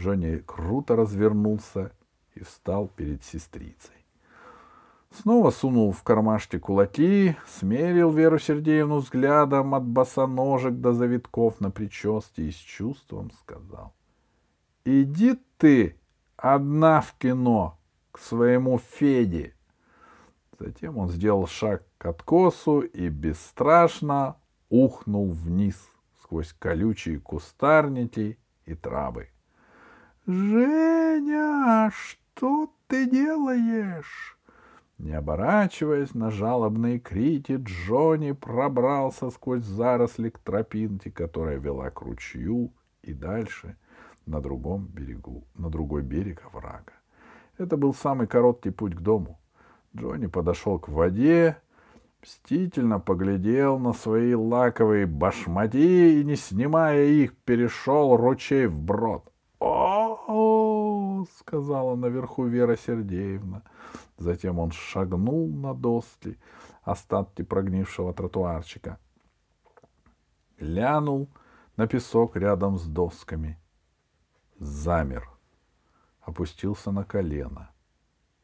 Джонни 0.03 0.39
круто 0.39 0.97
развернулся 0.97 1.93
и 2.35 2.43
встал 2.43 2.89
перед 2.89 3.23
сестрицей. 3.23 3.95
Снова 5.13 5.51
сунул 5.51 5.93
в 5.93 6.03
кармашки 6.03 6.59
кулаки, 6.59 7.37
смерил 7.47 8.11
Веру 8.11 8.39
Сергеевну 8.39 8.97
взглядом 8.97 9.75
от 9.75 9.85
босоножек 9.85 10.75
до 10.81 10.93
завитков 10.93 11.61
на 11.61 11.71
прическе 11.71 12.45
и 12.45 12.51
с 12.51 12.57
чувством 12.57 13.31
сказал.— 13.31 13.95
Иди 14.85 15.39
ты 15.59 15.97
одна 16.37 17.01
в 17.01 17.15
кино 17.19 17.79
к 18.11 18.19
своему 18.19 18.79
Феде. 18.79 19.55
Затем 20.59 20.99
он 20.99 21.11
сделал 21.11 21.47
шаг 21.47 21.85
к 21.99 22.07
откосу 22.07 22.81
и 22.81 23.09
бесстрашно 23.09 24.37
ухнул 24.69 25.31
вниз 25.31 25.77
сквозь 26.23 26.53
колючие 26.59 27.21
кустарники 27.21 28.39
и 28.65 28.75
травы.— 28.75 29.29
Женя, 30.25 31.91
что 31.91 32.73
ты 32.87 33.11
делаешь? 33.11 34.39
Не 34.99 35.15
оборачиваясь 35.15 36.15
на 36.15 36.31
жалобные 36.31 37.01
крики, 37.01 37.59
Джонни 37.59 38.31
пробрался 38.31 39.31
сквозь 39.31 39.65
заросли 39.65 40.31
к 40.31 40.39
тропинке, 40.39 41.11
которая 41.11 41.59
вела 41.59 41.91
к 41.91 42.03
ручью 42.03 42.73
и 43.03 43.13
дальше 43.13 43.77
на 44.25 44.41
другом 44.41 44.87
берегу, 44.87 45.43
на 45.57 45.71
другой 45.71 46.03
берег 46.03 46.43
оврага. 46.47 46.93
Это 47.59 47.77
был 47.77 47.93
самый 47.93 48.29
короткий 48.29 48.71
путь 48.71 48.95
к 48.95 49.01
дому. 49.01 49.41
Джонни 49.97 50.27
подошел 50.27 50.79
к 50.79 50.89
воде, 50.89 51.57
мстительно 52.23 53.01
поглядел 53.01 53.81
на 53.81 53.93
свои 53.93 54.35
лаковые 54.35 55.07
башмаки 55.07 56.21
и, 56.21 56.25
не 56.25 56.37
снимая 56.37 57.07
их, 57.07 57.35
перешел 57.39 58.17
ручей 58.17 58.67
вброд. 58.69 59.32
Сказала 61.39 61.97
наверху 61.97 62.45
Вера 62.45 62.77
Сергеевна. 62.77 63.63
Затем 64.19 64.59
он 64.59 64.71
шагнул 64.71 65.49
на 65.49 65.75
доски, 65.75 66.39
остатки 66.83 67.43
прогнившего 67.43 68.13
тротуарчика. 68.13 68.99
Глянул 70.59 71.29
на 71.77 71.87
песок 71.87 72.37
рядом 72.37 72.79
с 72.79 72.87
досками. 72.87 73.59
Замер. 74.59 75.29
Опустился 76.21 76.93
на 76.93 77.05
колено. 77.05 77.71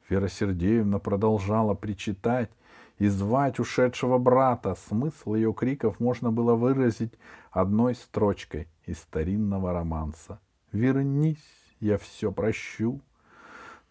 Вера 0.08 0.28
Сергеевна 0.28 0.99
продолжала 0.99 1.75
причитать 1.75 2.50
и 2.99 3.08
звать 3.08 3.58
ушедшего 3.58 4.18
брата. 4.18 4.75
Смысл 4.75 5.35
ее 5.35 5.52
криков 5.52 6.00
можно 6.00 6.32
было 6.32 6.54
выразить 6.54 7.12
одной 7.50 7.94
строчкой 7.94 8.68
из 8.85 8.99
старинного 8.99 9.73
романса. 9.73 10.40
«Вернись, 10.73 11.57
я 11.80 11.99
все 11.99 12.32
прощу». 12.32 13.00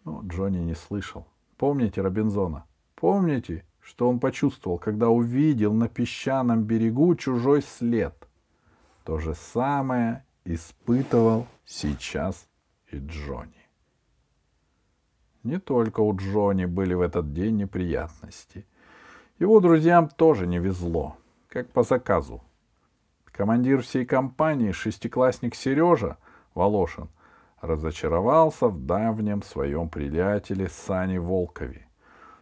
Но 0.04 0.22
Джонни 0.26 0.58
не 0.58 0.74
слышал. 0.74 1.26
Помните 1.56 2.00
Робинзона? 2.00 2.64
Помните, 2.94 3.64
что 3.80 4.08
он 4.08 4.20
почувствовал, 4.20 4.78
когда 4.78 5.08
увидел 5.08 5.72
на 5.74 5.88
песчаном 5.88 6.64
берегу 6.64 7.14
чужой 7.14 7.62
след? 7.62 8.14
То 9.04 9.18
же 9.18 9.34
самое 9.34 10.24
испытывал 10.44 11.46
сейчас 11.64 12.48
и 12.90 12.98
Джонни. 12.98 13.52
Не 15.42 15.58
только 15.58 16.00
у 16.00 16.16
Джонни 16.16 16.64
были 16.64 16.94
в 16.94 17.00
этот 17.00 17.32
день 17.32 17.56
неприятности. 17.56 18.66
Его 19.38 19.60
друзьям 19.60 20.08
тоже 20.08 20.46
не 20.46 20.58
везло, 20.58 21.16
как 21.48 21.70
по 21.70 21.82
заказу. 21.82 22.42
Командир 23.24 23.82
всей 23.82 24.04
компании, 24.04 24.72
шестиклассник 24.72 25.54
Сережа 25.54 26.18
Волошин, 26.54 27.08
разочаровался 27.60 28.68
в 28.68 28.84
давнем 28.84 29.42
своем 29.42 29.88
приятеле 29.88 30.68
Сане 30.68 31.20
Волкове. 31.20 31.86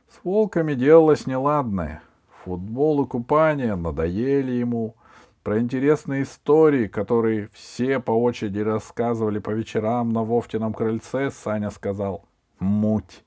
С 0.08 0.24
волками 0.24 0.74
делалось 0.74 1.26
неладное. 1.26 2.02
Футбол 2.44 3.04
и 3.04 3.08
купание 3.08 3.74
надоели 3.74 4.52
ему. 4.52 4.94
Про 5.42 5.60
интересные 5.60 6.24
истории, 6.24 6.86
которые 6.86 7.48
все 7.52 8.00
по 8.00 8.10
очереди 8.10 8.60
рассказывали 8.60 9.38
по 9.38 9.50
вечерам 9.50 10.10
на 10.10 10.24
Вовтином 10.24 10.72
крыльце, 10.72 11.30
Саня 11.30 11.70
сказал 11.70 12.24
«муть». 12.58 13.24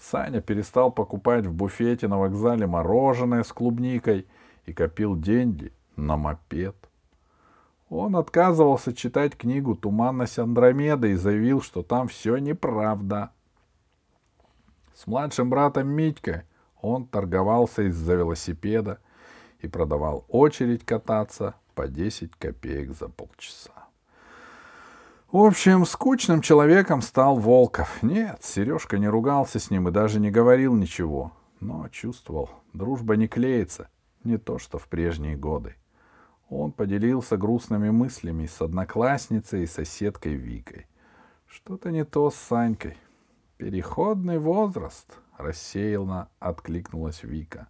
Саня 0.00 0.40
перестал 0.40 0.90
покупать 0.90 1.46
в 1.46 1.52
буфете 1.52 2.08
на 2.08 2.18
вокзале 2.18 2.66
мороженое 2.66 3.44
с 3.44 3.52
клубникой 3.52 4.26
и 4.66 4.72
копил 4.72 5.16
деньги 5.16 5.72
на 5.96 6.16
мопед. 6.16 6.76
Он 7.94 8.16
отказывался 8.16 8.94
читать 8.94 9.36
книгу 9.36 9.76
«Туманность 9.76 10.38
Андромеды» 10.38 11.10
и 11.10 11.14
заявил, 11.14 11.60
что 11.60 11.82
там 11.82 12.08
все 12.08 12.38
неправда. 12.38 13.32
С 14.94 15.06
младшим 15.06 15.50
братом 15.50 15.88
Митькой 15.88 16.44
он 16.80 17.04
торговался 17.04 17.82
из-за 17.82 18.14
велосипеда 18.14 18.98
и 19.60 19.68
продавал 19.68 20.24
очередь 20.28 20.86
кататься 20.86 21.54
по 21.74 21.86
10 21.86 22.34
копеек 22.36 22.96
за 22.96 23.10
полчаса. 23.10 23.88
В 25.30 25.44
общем, 25.44 25.84
скучным 25.84 26.40
человеком 26.40 27.02
стал 27.02 27.36
Волков. 27.36 28.02
Нет, 28.02 28.42
Сережка 28.42 28.96
не 28.96 29.08
ругался 29.08 29.58
с 29.58 29.70
ним 29.70 29.88
и 29.88 29.92
даже 29.92 30.18
не 30.18 30.30
говорил 30.30 30.74
ничего, 30.74 31.32
но 31.60 31.86
чувствовал, 31.88 32.48
дружба 32.72 33.16
не 33.16 33.28
клеится, 33.28 33.90
не 34.24 34.38
то 34.38 34.58
что 34.58 34.78
в 34.78 34.88
прежние 34.88 35.36
годы. 35.36 35.74
Он 36.54 36.70
поделился 36.70 37.38
грустными 37.38 37.88
мыслями 37.88 38.44
с 38.44 38.60
одноклассницей 38.60 39.62
и 39.62 39.66
соседкой 39.66 40.34
Викой. 40.34 40.86
Что-то 41.46 41.90
не 41.90 42.04
то 42.04 42.30
с 42.30 42.34
Санькой. 42.34 42.98
Переходный 43.56 44.38
возраст, 44.38 45.18
рассеянно 45.38 46.28
откликнулась 46.40 47.22
Вика. 47.22 47.68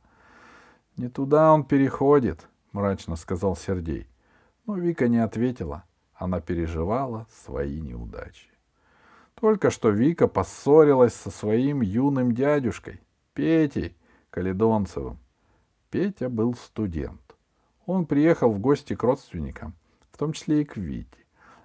Не 0.96 1.08
туда 1.08 1.52
он 1.52 1.64
переходит, 1.64 2.48
мрачно 2.72 3.14
сказал 3.14 3.54
Сергей. 3.54 4.08
Но 4.66 4.74
Вика 4.74 5.06
не 5.06 5.18
ответила. 5.18 5.84
Она 6.14 6.40
переживала 6.40 7.28
свои 7.44 7.80
неудачи. 7.80 8.50
Только 9.36 9.70
что 9.70 9.90
Вика 9.90 10.26
поссорилась 10.26 11.14
со 11.14 11.30
своим 11.30 11.82
юным 11.82 12.32
дядюшкой, 12.32 13.00
Петей 13.32 13.96
Каледонцевым. 14.30 15.20
Петя 15.88 16.28
был 16.28 16.54
студент. 16.54 17.31
Он 17.86 18.06
приехал 18.06 18.50
в 18.52 18.60
гости 18.60 18.94
к 18.94 19.02
родственникам, 19.02 19.74
в 20.12 20.18
том 20.18 20.32
числе 20.32 20.62
и 20.62 20.64
к 20.64 20.76
Вите. 20.76 21.18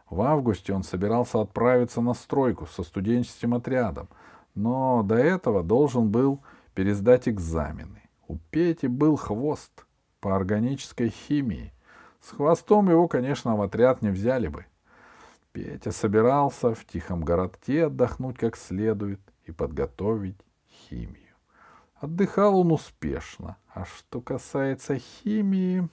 В 0.09 0.21
августе 0.21 0.73
он 0.73 0.83
собирался 0.83 1.41
отправиться 1.41 2.01
на 2.01 2.13
стройку 2.13 2.65
со 2.65 2.83
студенческим 2.83 3.53
отрядом, 3.53 4.07
но 4.55 5.03
до 5.03 5.15
этого 5.15 5.63
должен 5.63 6.09
был 6.09 6.41
пересдать 6.73 7.27
экзамены. 7.27 8.01
У 8.27 8.37
Пети 8.49 8.87
был 8.87 9.15
хвост 9.15 9.85
по 10.19 10.35
органической 10.35 11.09
химии. 11.09 11.73
С 12.21 12.31
хвостом 12.31 12.89
его, 12.89 13.07
конечно, 13.07 13.55
в 13.55 13.61
отряд 13.61 14.01
не 14.01 14.09
взяли 14.09 14.47
бы. 14.47 14.65
Петя 15.51 15.91
собирался 15.91 16.73
в 16.73 16.85
тихом 16.85 17.21
городке 17.21 17.85
отдохнуть 17.85 18.37
как 18.37 18.57
следует 18.57 19.19
и 19.45 19.51
подготовить 19.51 20.37
химию. 20.69 21.35
Отдыхал 21.95 22.59
он 22.59 22.71
успешно. 22.71 23.57
А 23.73 23.85
что 23.85 24.21
касается 24.21 24.97
химии... 24.97 25.87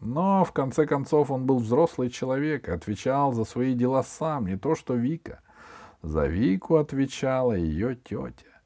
Но, 0.00 0.44
в 0.44 0.52
конце 0.52 0.86
концов, 0.86 1.30
он 1.30 1.46
был 1.46 1.58
взрослый 1.58 2.10
человек 2.10 2.68
и 2.68 2.72
отвечал 2.72 3.32
за 3.32 3.44
свои 3.44 3.74
дела 3.74 4.02
сам, 4.02 4.46
не 4.46 4.56
то 4.56 4.74
что 4.74 4.94
Вика. 4.94 5.40
За 6.02 6.26
Вику 6.26 6.76
отвечала 6.76 7.52
ее 7.52 7.96
тетя, 7.96 8.60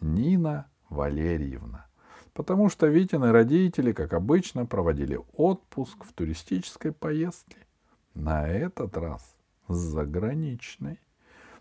Нина 0.00 0.66
Валерьевна. 0.88 1.86
Потому 2.32 2.70
что 2.70 2.86
Витины 2.86 3.32
родители, 3.32 3.92
как 3.92 4.14
обычно, 4.14 4.64
проводили 4.64 5.20
отпуск 5.36 6.04
в 6.04 6.12
туристической 6.12 6.92
поездке. 6.92 7.58
На 8.14 8.48
этот 8.48 8.96
раз 8.96 9.36
заграничной. 9.68 11.00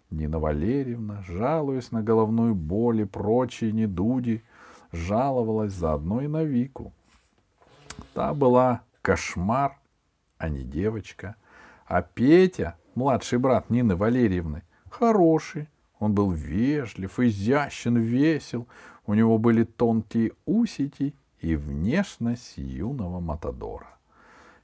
Нина 0.10 0.40
Валерьевна, 0.40 1.22
жалуясь 1.24 1.92
на 1.92 2.02
головную 2.02 2.56
боль 2.56 3.02
и 3.02 3.06
прочие 3.06 3.72
недуди, 3.72 4.44
жаловалась 4.92 5.74
заодно 5.74 6.22
и 6.22 6.28
на 6.28 6.44
Вику. 6.44 6.94
Та 8.14 8.34
была 8.34 8.82
кошмар, 9.10 9.80
а 10.38 10.50
не 10.50 10.64
девочка. 10.64 11.36
А 11.88 12.04
Петя, 12.04 12.78
младший 12.94 13.40
брат 13.40 13.72
Нины 13.72 13.96
Валерьевны, 13.96 14.62
хороший. 14.92 15.68
Он 15.98 16.14
был 16.14 16.30
вежлив, 16.32 17.20
изящен, 17.20 17.98
весел. 17.98 18.68
У 19.08 19.16
него 19.16 19.40
были 19.40 19.64
тонкие 19.64 20.34
усики 20.46 21.16
и 21.42 21.56
внешность 21.56 22.58
юного 22.58 23.20
Матадора. 23.20 23.98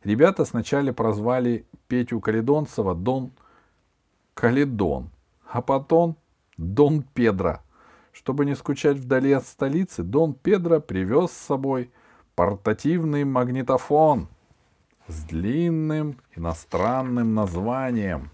Ребята 0.04 0.46
сначала 0.46 0.92
прозвали 0.92 1.66
Петю 1.88 2.20
Каледонцева 2.20 2.94
Дон 2.94 3.32
Каледон, 4.36 5.10
а 5.50 5.64
потом 5.64 6.18
Дон 6.58 7.02
Педро. 7.02 7.62
Чтобы 8.12 8.46
не 8.46 8.56
скучать 8.56 8.98
вдали 8.98 9.32
от 9.32 9.48
столицы, 9.48 10.04
Дон 10.04 10.36
Педро 10.36 10.80
привез 10.80 11.32
с 11.32 11.46
собой 11.48 11.90
портативный 12.36 13.24
магнитофон 13.24 14.30
с 15.08 15.24
длинным 15.24 16.18
иностранным 16.36 17.34
названием. 17.34 18.30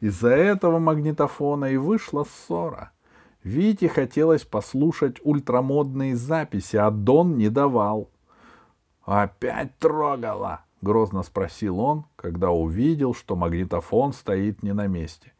Из-за 0.00 0.30
этого 0.30 0.78
магнитофона 0.78 1.66
и 1.66 1.76
вышла 1.76 2.24
ссора. 2.24 2.90
Вите 3.42 3.88
хотелось 3.88 4.44
послушать 4.44 5.16
ультрамодные 5.22 6.16
записи, 6.16 6.76
а 6.76 6.90
Дон 6.90 7.36
не 7.36 7.48
давал. 7.48 8.10
«Опять 9.04 9.76
трогала?»— 9.78 10.64
грозно 10.82 11.22
спросил 11.22 11.78
он, 11.78 12.06
когда 12.16 12.50
увидел, 12.50 13.14
что 13.14 13.36
магнитофон 13.36 14.12
стоит 14.12 14.62
не 14.62 14.72
на 14.72 14.86
месте. 14.86 15.32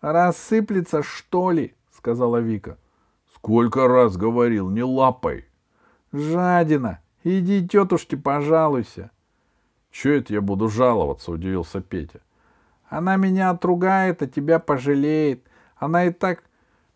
«Рассыплется, 0.00 1.02
что 1.02 1.50
ли?»— 1.50 1.74
сказала 1.96 2.38
Вика. 2.38 2.78
«Сколько 3.34 3.86
раз 3.86 4.16
говорил, 4.16 4.70
не 4.70 4.82
лапай!» 4.82 5.44
Жадина! 6.12 7.00
Иди 7.24 7.66
тетушке 7.66 8.16
пожалуйся. 8.16 9.10
Че 9.96 10.18
это 10.18 10.34
я 10.34 10.42
буду 10.42 10.68
жаловаться, 10.68 11.32
удивился 11.32 11.80
Петя. 11.80 12.20
Она 12.90 13.16
меня 13.16 13.48
отругает, 13.48 14.20
а 14.20 14.26
тебя 14.26 14.58
пожалеет. 14.58 15.46
Она 15.76 16.04
и 16.04 16.12
так 16.12 16.44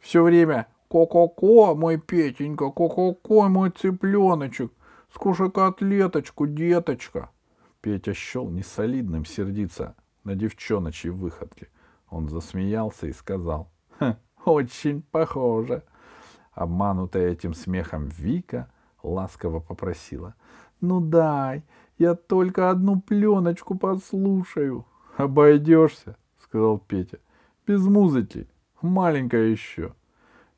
все 0.00 0.22
время 0.22 0.66
«Ко-ко-ко, 0.88 1.74
мой 1.74 1.98
Петенька, 1.98 2.68
ко-ко-ко, 2.70 3.48
мой 3.48 3.70
цыпленочек, 3.70 4.70
скушай 5.14 5.50
котлеточку, 5.50 6.46
деточка». 6.46 7.30
Петя 7.80 8.12
щел 8.12 8.50
несолидным 8.50 9.24
сердиться 9.24 9.94
на 10.24 10.34
девчоночьи 10.34 11.10
выходки. 11.10 11.68
Он 12.10 12.28
засмеялся 12.28 13.06
и 13.06 13.12
сказал, 13.12 13.70
«Очень 14.44 15.00
похоже». 15.00 15.84
Обманутая 16.52 17.30
этим 17.32 17.54
смехом 17.54 18.08
Вика— 18.08 18.70
ласково 19.02 19.60
попросила. 19.60 20.34
«Ну 20.80 21.00
дай, 21.00 21.62
я 22.00 22.14
только 22.14 22.70
одну 22.70 23.00
пленочку 23.00 23.78
послушаю». 23.78 24.84
«Обойдешься»,— 25.16 26.16
сказал 26.38 26.78
Петя. 26.78 27.18
«Без 27.66 27.86
музыки. 27.86 28.48
Маленькая 28.82 29.46
еще». 29.46 29.94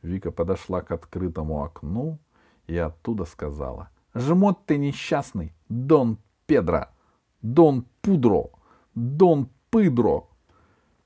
Вика 0.00 0.31
подошла 0.31 0.81
к 0.81 0.90
открытому 0.90 1.62
окну 1.62 2.18
и 2.66 2.76
оттуда 2.78 3.26
сказала. 3.26 3.90
«Жмот 4.14 4.64
ты 4.64 4.78
несчастный, 4.78 5.52
Дон 5.68 6.16
Педро, 6.46 6.87
Дон 7.42 7.85
Пудро, 8.00 8.50
Дон 8.94 9.50
Пыдро». 9.70 10.28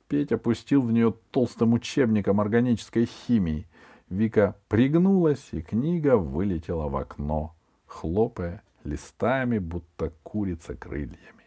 Петя 0.06 0.38
пустил 0.38 0.82
в 0.82 0.92
нее 0.92 1.14
толстым 1.32 1.72
учебником 1.72 2.40
органической 2.40 3.06
химии— 3.06 3.66
Вика 4.08 4.54
пригнулась, 4.68 5.48
и 5.50 5.60
книга 5.60 6.16
вылетела 6.16 6.88
в 6.88 6.96
окно, 6.96 7.56
хлопая 7.86 8.62
листами, 8.86 9.58
будто 9.58 10.12
курица 10.22 10.74
крыльями. 10.74 11.44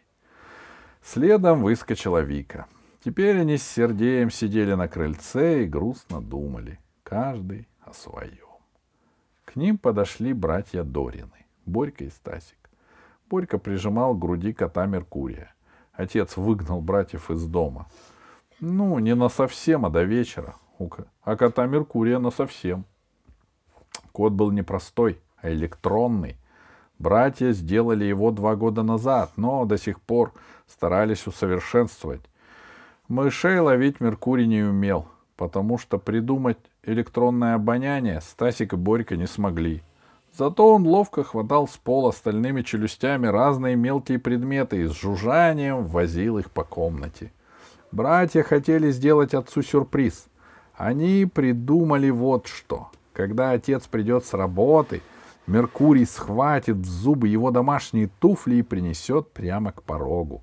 Следом 1.02 1.62
выскочила 1.62 2.18
Вика. 2.18 2.66
Теперь 3.04 3.40
они 3.40 3.56
с 3.56 3.62
Сергеем 3.62 4.30
сидели 4.30 4.74
на 4.74 4.86
крыльце 4.86 5.64
и 5.64 5.66
грустно 5.66 6.20
думали, 6.20 6.78
каждый 7.02 7.66
о 7.80 7.92
своем. 7.92 8.50
К 9.44 9.56
ним 9.56 9.78
подошли 9.78 10.32
братья 10.32 10.84
Дорины, 10.84 11.46
Борька 11.66 12.04
и 12.04 12.10
Стасик. 12.10 12.70
Борька 13.28 13.58
прижимал 13.58 14.14
к 14.14 14.18
груди 14.18 14.52
кота 14.52 14.86
Меркурия. 14.86 15.54
Отец 15.92 16.36
выгнал 16.36 16.80
братьев 16.80 17.30
из 17.30 17.44
дома. 17.46 17.88
Ну, 18.60 18.98
не 18.98 19.14
на 19.14 19.28
совсем, 19.28 19.86
а 19.86 19.90
до 19.90 20.02
вечера 20.04 20.54
а 21.22 21.36
кота 21.36 21.66
Меркурия 21.66 22.18
на 22.18 22.30
совсем. 22.30 22.84
Кот 24.12 24.32
был 24.32 24.50
не 24.50 24.62
простой, 24.62 25.20
а 25.36 25.50
электронный. 25.50 26.36
Братья 27.00 27.52
сделали 27.52 28.04
его 28.04 28.30
два 28.30 28.56
года 28.56 28.82
назад, 28.82 29.32
но 29.36 29.64
до 29.64 29.78
сих 29.78 30.02
пор 30.02 30.34
старались 30.68 31.26
усовершенствовать. 31.26 32.20
Мышей 33.08 33.58
ловить 33.58 34.00
Меркурий 34.00 34.46
не 34.46 34.62
умел, 34.62 35.08
потому 35.38 35.78
что 35.78 35.96
придумать 35.96 36.58
электронное 36.84 37.54
обоняние 37.54 38.20
Стасик 38.20 38.74
и 38.74 38.76
Борька 38.76 39.16
не 39.16 39.26
смогли. 39.26 39.82
Зато 40.36 40.74
он 40.74 40.86
ловко 40.86 41.24
хватал 41.24 41.66
с 41.68 41.76
пола 41.78 42.10
стальными 42.10 42.60
челюстями 42.60 43.28
разные 43.28 43.76
мелкие 43.76 44.18
предметы 44.18 44.82
и 44.82 44.86
с 44.86 44.92
жужжанием 44.92 45.86
возил 45.86 46.36
их 46.36 46.50
по 46.50 46.64
комнате. 46.64 47.32
Братья 47.92 48.42
хотели 48.42 48.90
сделать 48.90 49.32
отцу 49.32 49.62
сюрприз. 49.62 50.26
Они 50.74 51.24
придумали 51.24 52.10
вот 52.10 52.46
что. 52.46 52.90
Когда 53.14 53.52
отец 53.52 53.86
придет 53.86 54.26
с 54.26 54.34
работы, 54.34 55.00
Меркурий 55.46 56.04
схватит 56.04 56.76
в 56.76 56.84
зубы 56.84 57.28
его 57.28 57.50
домашние 57.50 58.08
туфли 58.20 58.56
и 58.56 58.62
принесет 58.62 59.32
прямо 59.32 59.72
к 59.72 59.82
порогу. 59.82 60.42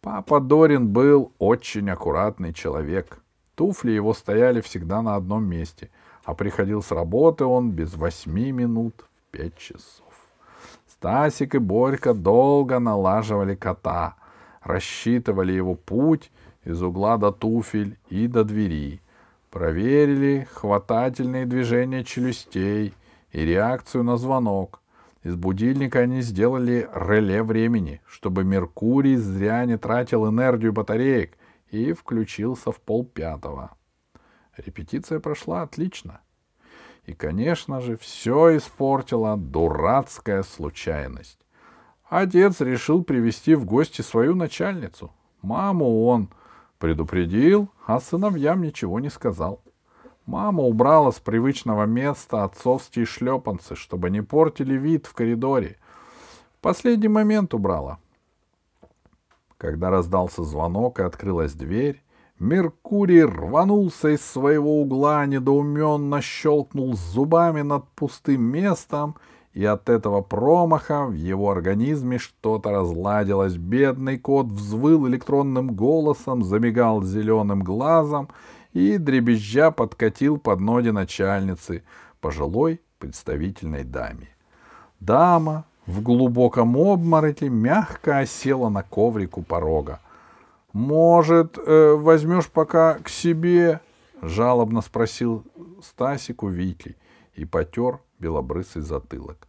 Папа 0.00 0.40
Дорин 0.40 0.88
был 0.88 1.32
очень 1.38 1.88
аккуратный 1.90 2.52
человек. 2.52 3.22
Туфли 3.54 3.92
его 3.92 4.14
стояли 4.14 4.60
всегда 4.60 5.02
на 5.02 5.14
одном 5.14 5.44
месте, 5.44 5.90
а 6.24 6.34
приходил 6.34 6.82
с 6.82 6.90
работы 6.90 7.44
он 7.44 7.70
без 7.70 7.94
восьми 7.94 8.50
минут 8.50 8.94
в 8.98 9.30
пять 9.30 9.56
часов. 9.56 10.02
Стасик 10.88 11.54
и 11.54 11.58
Борька 11.58 12.14
долго 12.14 12.78
налаживали 12.78 13.54
кота, 13.54 14.16
рассчитывали 14.62 15.52
его 15.52 15.74
путь 15.74 16.32
из 16.64 16.82
угла 16.82 17.18
до 17.18 17.30
туфель 17.30 17.98
и 18.08 18.26
до 18.26 18.44
двери— 18.44 19.00
Проверили 19.52 20.48
хватательные 20.50 21.44
движения 21.44 22.04
челюстей 22.04 22.94
и 23.32 23.44
реакцию 23.44 24.04
на 24.04 24.16
звонок. 24.16 24.80
Из 25.22 25.36
будильника 25.36 26.00
они 26.00 26.20
сделали 26.20 26.88
реле 26.94 27.42
времени, 27.42 28.00
чтобы 28.06 28.44
Меркурий 28.44 29.16
зря 29.16 29.64
не 29.64 29.78
тратил 29.78 30.28
энергию 30.28 30.72
батареек 30.72 31.36
и 31.70 31.92
включился 31.92 32.72
в 32.72 32.80
полпятого. 32.80 33.76
Репетиция 34.56 35.20
прошла 35.20 35.62
отлично. 35.62 36.20
И, 37.06 37.14
конечно 37.14 37.80
же, 37.80 37.96
все 37.96 38.56
испортила 38.56 39.36
дурацкая 39.36 40.42
случайность. 40.42 41.38
Отец 42.08 42.60
решил 42.60 43.02
привести 43.02 43.54
в 43.54 43.64
гости 43.64 44.02
свою 44.02 44.34
начальницу. 44.34 45.12
Маму 45.40 46.04
он 46.04 46.28
предупредил, 46.78 47.70
а 47.86 48.00
сыновьям 48.00 48.60
ничего 48.60 49.00
не 49.00 49.08
сказал. 49.08 49.62
Мама 50.26 50.62
убрала 50.62 51.10
с 51.10 51.18
привычного 51.18 51.84
места 51.84 52.44
отцовские 52.44 53.06
шлепанцы, 53.06 53.74
чтобы 53.74 54.10
не 54.10 54.22
портили 54.22 54.74
вид 54.74 55.06
в 55.06 55.14
коридоре. 55.14 55.78
В 56.58 56.62
последний 56.62 57.08
момент 57.08 57.54
убрала. 57.54 57.98
Когда 59.58 59.90
раздался 59.90 60.44
звонок 60.44 61.00
и 61.00 61.02
открылась 61.02 61.54
дверь, 61.54 62.02
Меркурий 62.42 63.22
рванулся 63.22 64.08
из 64.08 64.24
своего 64.24 64.80
угла, 64.80 65.26
недоуменно 65.26 66.20
щелкнул 66.20 66.94
зубами 66.94 67.62
над 67.62 67.88
пустым 67.94 68.42
местом, 68.42 69.14
и 69.52 69.64
от 69.64 69.88
этого 69.88 70.22
промаха 70.22 71.06
в 71.06 71.12
его 71.12 71.50
организме 71.50 72.18
что-то 72.18 72.72
разладилось. 72.72 73.54
Бедный 73.54 74.18
кот 74.18 74.46
взвыл 74.46 75.06
электронным 75.06 75.74
голосом, 75.74 76.42
замигал 76.42 77.04
зеленым 77.04 77.62
глазом 77.62 78.28
и, 78.72 78.98
дребезжа, 78.98 79.70
подкатил 79.70 80.38
под 80.38 80.60
ноги 80.60 80.88
начальницы, 80.88 81.82
пожилой 82.20 82.80
представительной 82.98 83.84
даме. 83.84 84.28
Дама 85.00 85.64
в 85.86 86.02
глубоком 86.02 86.76
обмороке 86.76 87.48
мягко 87.48 88.18
осела 88.18 88.68
на 88.68 88.82
коврик 88.82 89.36
у 89.36 89.42
порога. 89.42 90.00
«Может, 90.72 91.58
э, 91.58 91.94
возьмешь 91.94 92.48
пока 92.48 92.94
к 92.94 93.08
себе?»— 93.08 93.80
жалобно 94.22 94.80
спросил 94.80 95.44
Стасик 95.82 96.44
у 96.44 96.48
Вики 96.48 96.96
и 97.34 97.44
потер 97.44 97.98
белобрысый 98.20 98.82
затылок. 98.82 99.48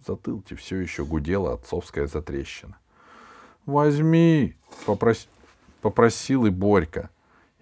В 0.00 0.06
затылке 0.06 0.56
все 0.56 0.78
еще 0.78 1.04
гудела 1.04 1.52
отцовская 1.52 2.06
затрещина. 2.06 2.78
«Возьми!»— 3.66 4.56
попрос... 4.86 5.28
попросил 5.82 6.46
и 6.46 6.50
Борька 6.50 7.10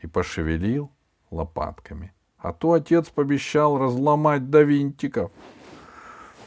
и 0.01 0.07
пошевелил 0.07 0.91
лопатками. 1.35 2.13
А 2.39 2.53
то 2.53 2.73
отец 2.73 3.09
пообещал 3.09 3.79
разломать 3.79 4.51
до 4.51 4.63
винтиков. 4.63 5.31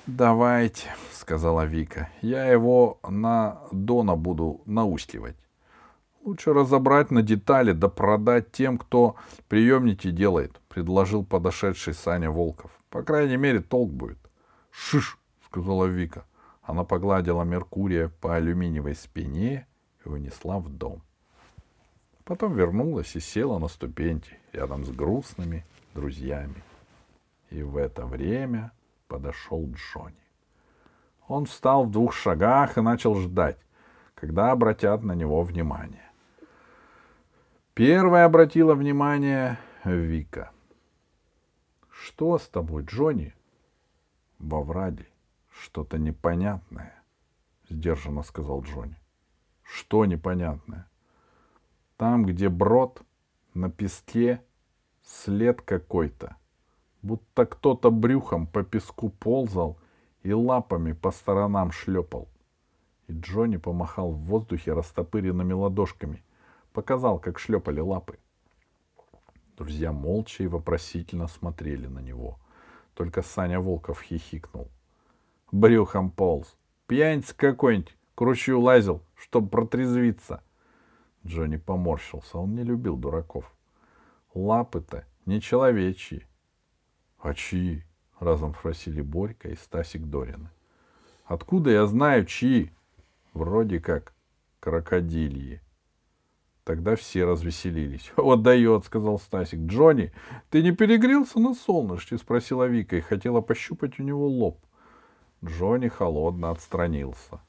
«Давайте»,— 0.06 0.94
сказала 1.12 1.66
Вика,— 1.66 2.10
«я 2.22 2.46
его 2.46 3.00
на 3.08 3.60
Дона 3.72 4.16
буду 4.16 4.62
наускивать. 4.66 5.36
Лучше 6.24 6.54
разобрать 6.54 7.12
на 7.12 7.22
детали 7.22 7.72
да 7.72 7.90
продать 7.90 8.52
тем, 8.52 8.78
кто 8.78 9.16
приемники 9.50 10.12
делает»,— 10.12 10.62
предложил 10.70 11.26
подошедший 11.26 11.94
Саня 11.94 12.32
Волков. 12.32 12.72
«По 12.90 13.04
крайней 13.04 13.38
мере, 13.38 13.60
толк 13.60 13.92
будет». 13.92 14.20
«Шиш»,— 14.72 15.18
сказала 15.46 15.86
Вика. 15.86 16.26
Она 16.62 16.84
погладила 16.84 17.44
Меркурия 17.44 18.10
по 18.22 18.36
алюминиевой 18.36 18.96
спине 18.96 19.68
и 20.06 20.10
унесла 20.10 20.60
в 20.60 20.70
дом. 20.70 21.02
Потом 22.24 22.54
вернулась 22.56 23.16
и 23.16 23.20
села 23.20 23.58
на 23.58 23.68
ступеньки 23.68 24.38
рядом 24.54 24.86
с 24.86 24.92
грустными 24.92 25.66
друзьями. 25.94 26.64
И 27.50 27.62
в 27.64 27.78
это 27.78 28.06
время 28.06 28.72
подошел 29.08 29.70
Джонни. 29.72 30.16
Он 31.28 31.46
встал 31.46 31.86
в 31.86 31.92
двух 31.92 32.14
шагах 32.14 32.78
и 32.78 32.82
начал 32.82 33.16
ждать, 33.16 33.58
когда 34.16 34.52
обратят 34.52 35.04
на 35.04 35.14
него 35.14 35.42
внимание. 35.44 36.10
Первая 37.74 38.26
обратила 38.26 38.74
внимание 38.74 39.58
Вика. 39.84 40.52
«Что 41.90 42.38
с 42.38 42.48
тобой, 42.48 42.84
Джонни?» 42.84 43.34
«Во 44.40 44.62
враде 44.62 45.08
что-то 45.50 45.98
непонятное»,— 45.98 47.02
сдержанно 47.70 48.24
сказал 48.24 48.62
Джонни. 48.62 49.00
«Что 49.64 50.06
непонятное?» 50.06 50.88
Там, 51.98 52.26
где 52.26 52.48
брод, 52.48 53.02
на 53.58 53.70
песке 53.70 54.42
след 55.04 55.62
какой-то. 55.62 56.38
Будто 57.02 57.46
кто-то 57.46 57.92
брюхом 57.92 58.48
по 58.48 58.64
песку 58.64 59.10
ползал 59.10 59.78
и 60.24 60.32
лапами 60.32 60.94
по 60.94 61.12
сторонам 61.12 61.72
шлепал. 61.72 62.28
И 63.08 63.14
Джонни 63.14 63.58
помахал 63.58 64.12
в 64.12 64.20
воздухе 64.26 64.74
растопыренными 64.74 65.54
ладошками. 65.54 66.24
Показал, 66.74 67.20
как 67.20 67.40
шлепали 67.40 67.80
лапы. 67.80 68.20
Друзья 69.58 69.92
молча 69.92 70.44
и 70.44 70.48
вопросительно 70.48 71.28
смотрели 71.28 71.88
на 71.88 72.00
него. 72.00 72.38
Только 72.94 73.22
Саня 73.22 73.60
Волков 73.60 74.02
хихикнул. 74.02 74.68
Брюхом 75.52 76.12
полз. 76.12 76.56
Пьяница 76.86 77.36
какой-нибудь, 77.36 77.96
кручу 78.16 78.60
лазил, 78.60 79.02
чтоб 79.16 79.50
протрезвиться. 79.50 80.44
Джонни 81.28 81.58
поморщился. 81.58 82.38
Он 82.38 82.56
не 82.56 82.64
любил 82.64 82.96
дураков. 82.96 83.52
Лапы-то 84.34 85.06
не 85.26 85.42
человечьи.— 85.42 86.26
А 87.20 87.34
чьи?— 87.34 87.84
разом 88.20 88.54
спросили 88.54 89.02
Борька 89.02 89.50
и 89.50 89.56
Стасик 89.56 90.04
Дорины.— 90.04 90.50
Откуда 91.26 91.72
я 91.72 91.86
знаю, 91.88 92.26
чьи?— 92.26 92.72
Вроде 93.34 93.80
как 93.80 94.14
крокодильи. 94.60 95.62
Тогда 96.64 96.96
все 96.96 97.26
развеселились.— 97.26 98.12
Вот 98.18 98.44
дает,— 98.44 98.84
сказал 98.86 99.20
Стасик.— 99.20 99.60
Джонни, 99.62 100.12
ты 100.50 100.62
не 100.62 100.72
перегрелся 100.72 101.40
на 101.40 101.54
солнышке?— 101.54 102.18
спросила 102.20 102.66
Вика 102.66 102.96
и 102.96 103.02
хотела 103.02 103.42
пощупать 103.42 104.00
у 104.00 104.04
него 104.04 104.28
лоб. 104.28 104.60
Джонни 105.44 105.88
холодно 105.88 106.52
отстранился. 106.52 107.42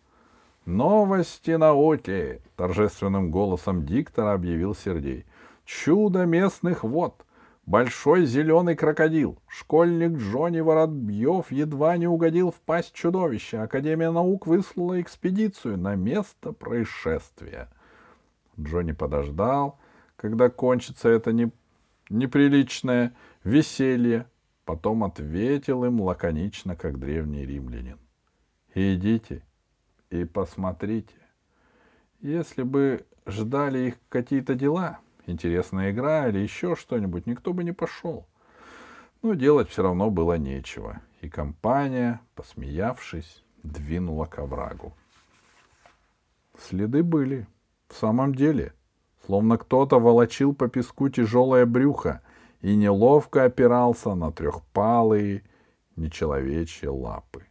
«Новости 0.69 1.53
науки!»— 1.53 2.43
торжественным 2.57 3.31
голосом 3.31 3.87
диктора 3.87 4.35
объявил 4.35 4.75
Сергей. 4.75 5.25
«Чудо 5.65 6.27
местных 6.27 6.85
вод! 6.85 7.25
Большой 7.65 8.27
зеленый 8.27 8.77
крокодил! 8.77 9.39
Школьник 9.47 10.19
Джонни 10.19 10.61
Воробьев 10.61 11.51
едва 11.51 11.97
не 11.97 12.07
угодил 12.07 12.51
в 12.51 12.61
пасть 12.61 12.93
чудовища. 12.93 13.63
Академия 13.63 14.11
наук 14.11 14.47
выслала 14.47 15.01
экспедицию 15.01 15.79
на 15.79 15.95
место 15.95 16.53
происшествия». 16.53 17.71
Джонни 18.61 18.93
подождал, 18.93 19.79
когда 20.17 20.51
кончится 20.51 21.09
это 21.09 21.33
не... 21.33 21.51
неприличное 22.11 23.17
веселье, 23.43 24.27
потом 24.67 25.03
ответил 25.03 25.87
им 25.87 26.03
лаконично, 26.03 26.77
как 26.77 26.99
древний 26.99 27.47
римлянин. 27.47 27.99
«Идите, 28.75 29.43
и 30.11 30.25
посмотрите. 30.25 31.15
Если 32.21 32.63
бы 32.63 33.07
ждали 33.27 33.89
их 33.89 33.95
какие-то 34.09 34.55
дела, 34.55 34.99
интересная 35.27 35.93
игра 35.93 36.29
или 36.29 36.39
еще 36.39 36.75
что-нибудь, 36.75 37.27
никто 37.27 37.53
бы 37.53 37.65
не 37.65 37.73
пошел. 37.73 38.27
Но 39.23 39.35
делать 39.35 39.69
все 39.69 39.83
равно 39.83 40.11
было 40.11 40.39
нечего, 40.39 41.01
и 41.21 41.29
компания, 41.29 42.21
посмеявшись, 42.35 43.45
двинула 43.63 44.27
к 44.27 44.39
оврагу. 44.39 44.95
Следы 46.59 47.03
были. 47.03 47.47
В 47.89 47.95
самом 47.95 48.35
деле, 48.35 48.75
словно 49.27 49.59
кто-то 49.59 49.99
волочил 49.99 50.55
по 50.55 50.69
песку 50.69 51.09
тяжелое 51.09 51.67
брюхо 51.67 52.21
и 52.61 52.77
неловко 52.77 53.45
опирался 53.45 54.15
на 54.15 54.33
трехпалые 54.33 55.45
нечеловечьи 55.97 56.89
лапы. 56.89 57.48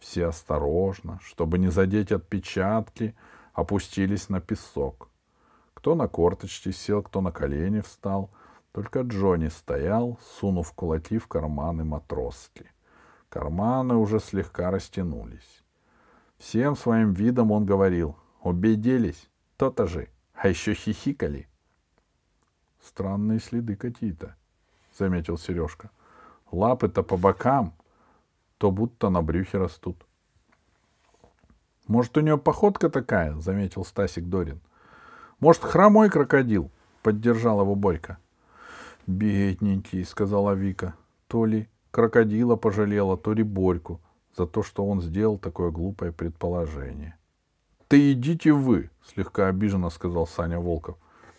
Все 0.00 0.26
осторожно, 0.26 1.20
чтобы 1.22 1.58
не 1.58 1.68
задеть 1.68 2.10
отпечатки, 2.10 3.14
опустились 3.52 4.28
на 4.28 4.40
песок. 4.40 5.08
Кто 5.74 5.94
на 5.94 6.08
корточки 6.08 6.72
сел, 6.72 7.02
кто 7.02 7.20
на 7.20 7.30
колени 7.30 7.80
встал. 7.80 8.30
Только 8.72 9.00
Джонни 9.00 9.48
стоял, 9.48 10.18
сунув 10.22 10.72
кулаки 10.72 11.18
в 11.18 11.26
карманы 11.26 11.84
матроски. 11.84 12.70
Карманы 13.28 13.94
уже 13.94 14.20
слегка 14.20 14.70
растянулись. 14.70 15.64
Всем 16.38 16.76
своим 16.76 17.12
видом 17.12 17.50
он 17.50 17.66
говорил, 17.66 18.16
убедились, 18.42 19.28
то-то 19.56 19.86
же, 19.86 20.08
а 20.34 20.48
еще 20.48 20.74
хихикали. 20.74 21.48
Странные 22.80 23.40
следы 23.40 23.76
какие-то, 23.76 24.36
заметил 24.96 25.36
Сережка. 25.36 25.90
Лапы-то 26.50 27.02
по 27.02 27.16
бокам, 27.16 27.74
то 28.60 28.70
будто 28.70 29.08
на 29.08 29.22
брюхе 29.22 29.56
растут. 29.56 29.96
Может, 31.86 32.18
у 32.18 32.20
нее 32.20 32.36
походка 32.36 32.90
такая, 32.90 33.34
заметил 33.36 33.86
Стасик 33.86 34.26
Дорин. 34.26 34.60
Может, 35.38 35.62
хромой 35.64 36.10
крокодил, 36.10 36.70
поддержал 37.02 37.62
его 37.62 37.74
Борька. 37.74 38.18
Бедненький, 39.06 40.04
сказала 40.04 40.52
Вика. 40.52 40.94
То 41.26 41.46
ли 41.46 41.70
крокодила 41.90 42.56
пожалела, 42.56 43.16
то 43.16 43.32
ли 43.32 43.42
Борьку 43.42 43.98
за 44.36 44.46
то, 44.46 44.62
что 44.62 44.84
он 44.84 45.00
сделал 45.00 45.38
такое 45.38 45.70
глупое 45.70 46.12
предположение. 46.12 47.16
«Ты 47.88 48.12
идите 48.12 48.52
вы!»— 48.52 48.90
слегка 49.06 49.48
обиженно 49.48 49.88
сказал 49.88 50.26
Саня 50.26 50.60
Волков. 50.60 50.98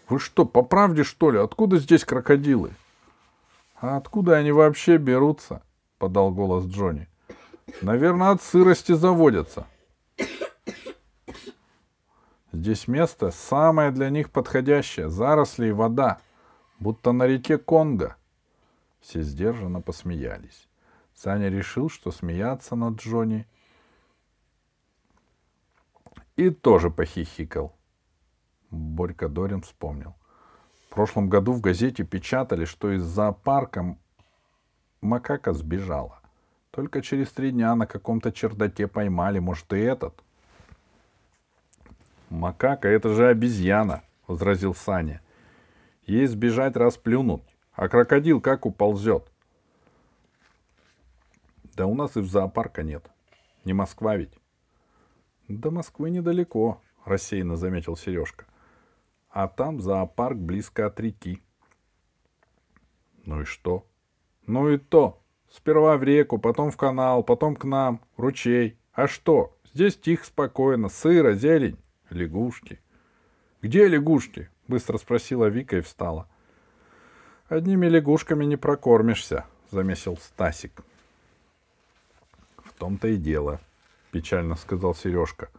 «Вы 0.09 0.17
что, 0.17 0.43
по 0.43 0.63
правде, 0.63 1.03
что 1.03 1.29
ли? 1.29 1.37
Откуда 1.37 1.77
здесь 1.77 2.03
крокодилы?» 2.03 2.71
А 3.75 3.97
откуда 3.97 4.37
они 4.37 4.51
вообще 4.51 4.97
берутся? 4.97 5.61
подал 5.99 6.31
голос 6.31 6.65
Джонни. 6.65 7.07
Наверное, 7.81 8.31
от 8.31 8.41
сырости 8.41 8.91
заводятся. 8.93 9.67
Здесь 12.51 12.87
место 12.87 13.31
самое 13.31 13.91
для 13.91 14.09
них 14.09 14.29
подходящее. 14.29 15.09
Заросли 15.09 15.67
и 15.67 15.71
вода. 15.71 16.19
Будто 16.79 17.11
на 17.11 17.25
реке 17.25 17.57
Конго. 17.57 18.17
Все 18.99 19.21
сдержанно 19.21 19.81
посмеялись. 19.81 20.67
Саня 21.13 21.49
решил, 21.49 21.89
что 21.89 22.11
смеяться 22.11 22.75
над 22.75 23.01
Джонни. 23.01 23.47
И 26.35 26.49
тоже 26.49 26.89
похихикал. 26.89 27.75
Борька 28.69 29.27
Дорин 29.27 29.61
вспомнил. 29.61 30.15
В 30.85 30.93
прошлом 30.93 31.29
году 31.29 31.53
в 31.53 31.61
газете 31.61 32.03
печатали, 32.03 32.65
что 32.65 32.91
из 32.91 33.03
зоопарка 33.03 33.97
макака 35.01 35.53
сбежала. 35.53 36.20
Только 36.71 37.01
через 37.01 37.29
три 37.31 37.51
дня 37.51 37.75
на 37.75 37.85
каком-то 37.85 38.31
чердаке 38.31 38.87
поймали, 38.87 39.39
может, 39.39 39.71
и 39.73 39.77
этот. 39.77 40.23
Макака— 42.29 42.87
это 42.89 43.13
же 43.13 43.27
обезьяна,— 43.27 44.03
возразил 44.27 44.73
Саня. 44.73 45.21
Ей 46.05 46.25
сбежать 46.27 46.77
расплюнуть, 46.77 47.43
а 47.73 47.89
крокодил 47.89 48.39
как 48.39 48.65
уползет? 48.65 49.29
Да 51.75 51.87
у 51.87 51.93
нас 51.93 52.15
и 52.15 52.21
в 52.21 52.27
зоопарка 52.27 52.83
нет. 52.83 53.05
Не 53.65 53.73
Москва 53.73 54.15
ведь. 54.15 54.37
До 55.49 55.71
Москвы 55.71 56.09
недалеко,— 56.09 56.81
рассеянно 57.05 57.57
заметил 57.57 57.97
Сережка. 57.97 58.45
А 59.29 59.49
там 59.49 59.81
зоопарк 59.81 60.37
близко 60.37 60.85
от 60.85 60.99
реки. 61.01 61.41
Ну 63.25 63.41
и 63.41 63.43
что? 63.43 63.85
Ну 64.47 64.69
и 64.69 64.77
то. 64.77 65.20
Сперва 65.51 65.97
в 65.97 66.03
реку, 66.03 66.37
потом 66.39 66.71
в 66.71 66.77
канал, 66.77 67.23
потом 67.23 67.55
к 67.55 67.65
нам, 67.65 67.99
ручей. 68.15 68.77
А 68.93 69.07
что? 69.07 69.57
Здесь 69.73 69.97
тихо, 69.97 70.25
спокойно, 70.25 70.87
сыро, 70.87 71.33
зелень, 71.33 71.77
лягушки. 72.09 72.79
Где 73.61 73.87
лягушки? 73.87 74.49
Быстро 74.67 74.97
спросила 74.97 75.47
Вика 75.47 75.77
и 75.77 75.81
встала. 75.81 76.27
Одними 77.49 77.87
лягушками 77.87 78.45
не 78.45 78.55
прокормишься, 78.55 79.45
замесил 79.71 80.17
Стасик. 80.17 80.81
В 82.63 82.71
том-то 82.73 83.09
и 83.09 83.17
дело, 83.17 83.59
печально 84.11 84.55
сказал 84.55 84.95
Сережка. 84.95 85.49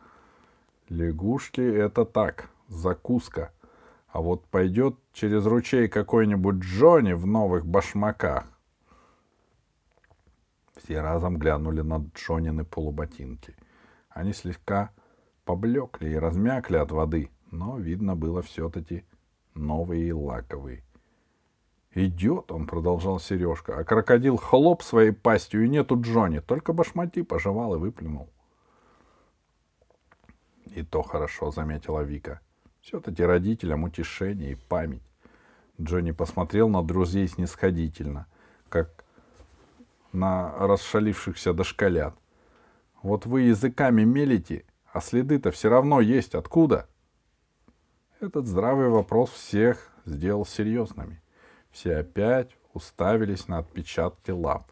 Лягушки— 0.89 1.61
это 1.61 2.07
так, 2.07 2.49
закуска. 2.69 3.53
А 4.09 4.23
вот 4.23 4.45
пойдет 4.47 4.97
через 5.13 5.45
ручей 5.45 5.89
какой-нибудь 5.89 6.57
Джонни 6.57 7.13
в 7.13 7.27
новых 7.27 7.67
башмаках, 7.67 8.45
все 10.77 11.01
разом 11.01 11.39
глянули 11.39 11.83
на 11.83 12.05
Джонины 12.15 12.65
полуботинки. 12.65 13.55
Они 14.09 14.33
слегка 14.33 14.91
поблекли 15.45 16.13
и 16.13 16.17
размякли 16.17 16.77
от 16.77 16.93
воды, 16.93 17.31
но 17.51 17.79
видно 17.79 18.17
было 18.17 18.43
все-таки 18.43 19.05
новые 19.55 20.09
и 20.09 20.13
лаковые. 20.13 20.83
«Идет 21.95 22.51
он»,— 22.51 22.67
продолжал 22.69 23.21
Сережка, 23.21 23.79
а 23.79 23.85
крокодил 23.85 24.37
хлоп 24.39 24.83
своей 24.83 25.13
пастью, 25.13 25.65
и 25.65 25.69
нету 25.69 26.01
Джонни, 26.01 26.39
только 26.39 26.73
башмаки 26.73 27.23
пожевал 27.23 27.75
и 27.75 27.79
выплюнул. 27.79 28.31
«И 30.67 30.83
то 30.83 31.03
хорошо»,— 31.03 31.51
заметила 31.53 32.01
Вика. 32.01 32.41
«Все-таки 32.81 33.23
родителям 33.23 33.85
утешение 33.85 34.53
и 34.53 34.55
память». 34.55 35.03
Джонни 35.79 36.13
посмотрел 36.13 36.71
на 36.71 36.83
друзей 36.83 37.29
снисходительно, 37.29 38.27
как 38.71 39.02
на 40.13 40.53
расшалившихся 40.59 41.53
дошколят. 41.53 42.15
Вот 43.03 43.27
вы 43.27 43.43
языками 43.43 44.05
мелите, 44.05 44.65
а 44.93 45.01
следы-то 45.01 45.51
все 45.51 45.69
равно 45.69 46.01
есть. 46.01 46.35
Откуда? 46.35 46.89
Этот 48.21 48.47
здравый 48.47 48.89
вопрос 48.89 49.31
всех 49.31 49.91
сделал 50.05 50.47
серьезными. 50.47 51.21
Все 51.71 51.97
опять 51.97 52.57
уставились 52.75 53.49
на 53.49 53.59
отпечатки 53.59 54.31
лап. 54.31 54.71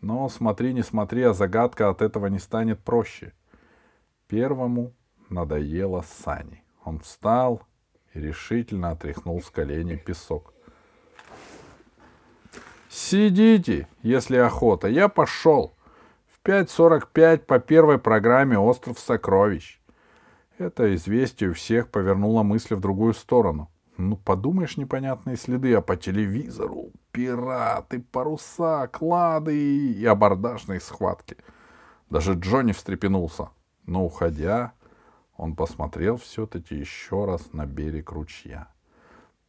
Но 0.00 0.28
смотри, 0.28 0.72
не 0.72 0.82
смотри, 0.82 1.22
а 1.22 1.32
загадка 1.32 1.88
от 1.88 2.02
этого 2.02 2.26
не 2.26 2.38
станет 2.38 2.80
проще. 2.84 3.32
Первому 4.26 4.92
надоело 5.30 6.02
Сани. 6.02 6.62
Он 6.84 7.00
встал 7.00 7.62
и 8.14 8.20
решительно 8.20 8.90
отряхнул 8.90 9.40
с 9.40 9.50
коленей 9.50 9.96
песок. 9.96 10.52
Сидите, 12.88 13.86
если 14.02 14.36
охота. 14.36 14.88
Я 14.88 15.08
пошел. 15.08 15.76
В 16.26 16.46
5.45 16.46 17.38
по 17.38 17.58
первой 17.58 17.98
программе 17.98 18.58
«Остров 18.58 18.98
сокровищ». 18.98 19.80
Это 20.56 20.94
известие 20.94 21.50
у 21.50 21.54
всех 21.54 21.90
повернуло 21.90 22.42
мысли 22.42 22.74
в 22.74 22.80
другую 22.80 23.14
сторону. 23.14 23.70
Ну, 23.98 24.16
подумаешь, 24.16 24.76
непонятные 24.76 25.36
следы, 25.36 25.74
а 25.74 25.82
по 25.82 25.96
телевизору 25.96 26.92
пираты, 27.12 28.00
паруса, 28.00 28.88
клады 28.88 29.56
и 29.56 30.04
абордажные 30.04 30.80
схватки. 30.80 31.36
Даже 32.08 32.34
Джонни 32.34 32.72
встрепенулся. 32.72 33.50
Но, 33.84 34.04
уходя, 34.04 34.72
он 35.36 35.54
посмотрел 35.54 36.16
все-таки 36.16 36.74
еще 36.76 37.24
раз 37.24 37.52
на 37.52 37.66
берег 37.66 38.12
ручья. 38.12 38.68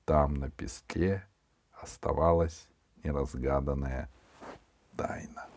Там, 0.05 0.35
на 0.35 0.49
песке, 0.49 1.25
оставалась 1.73 2.68
неразгаданная 3.03 4.09
тайна. 4.95 5.47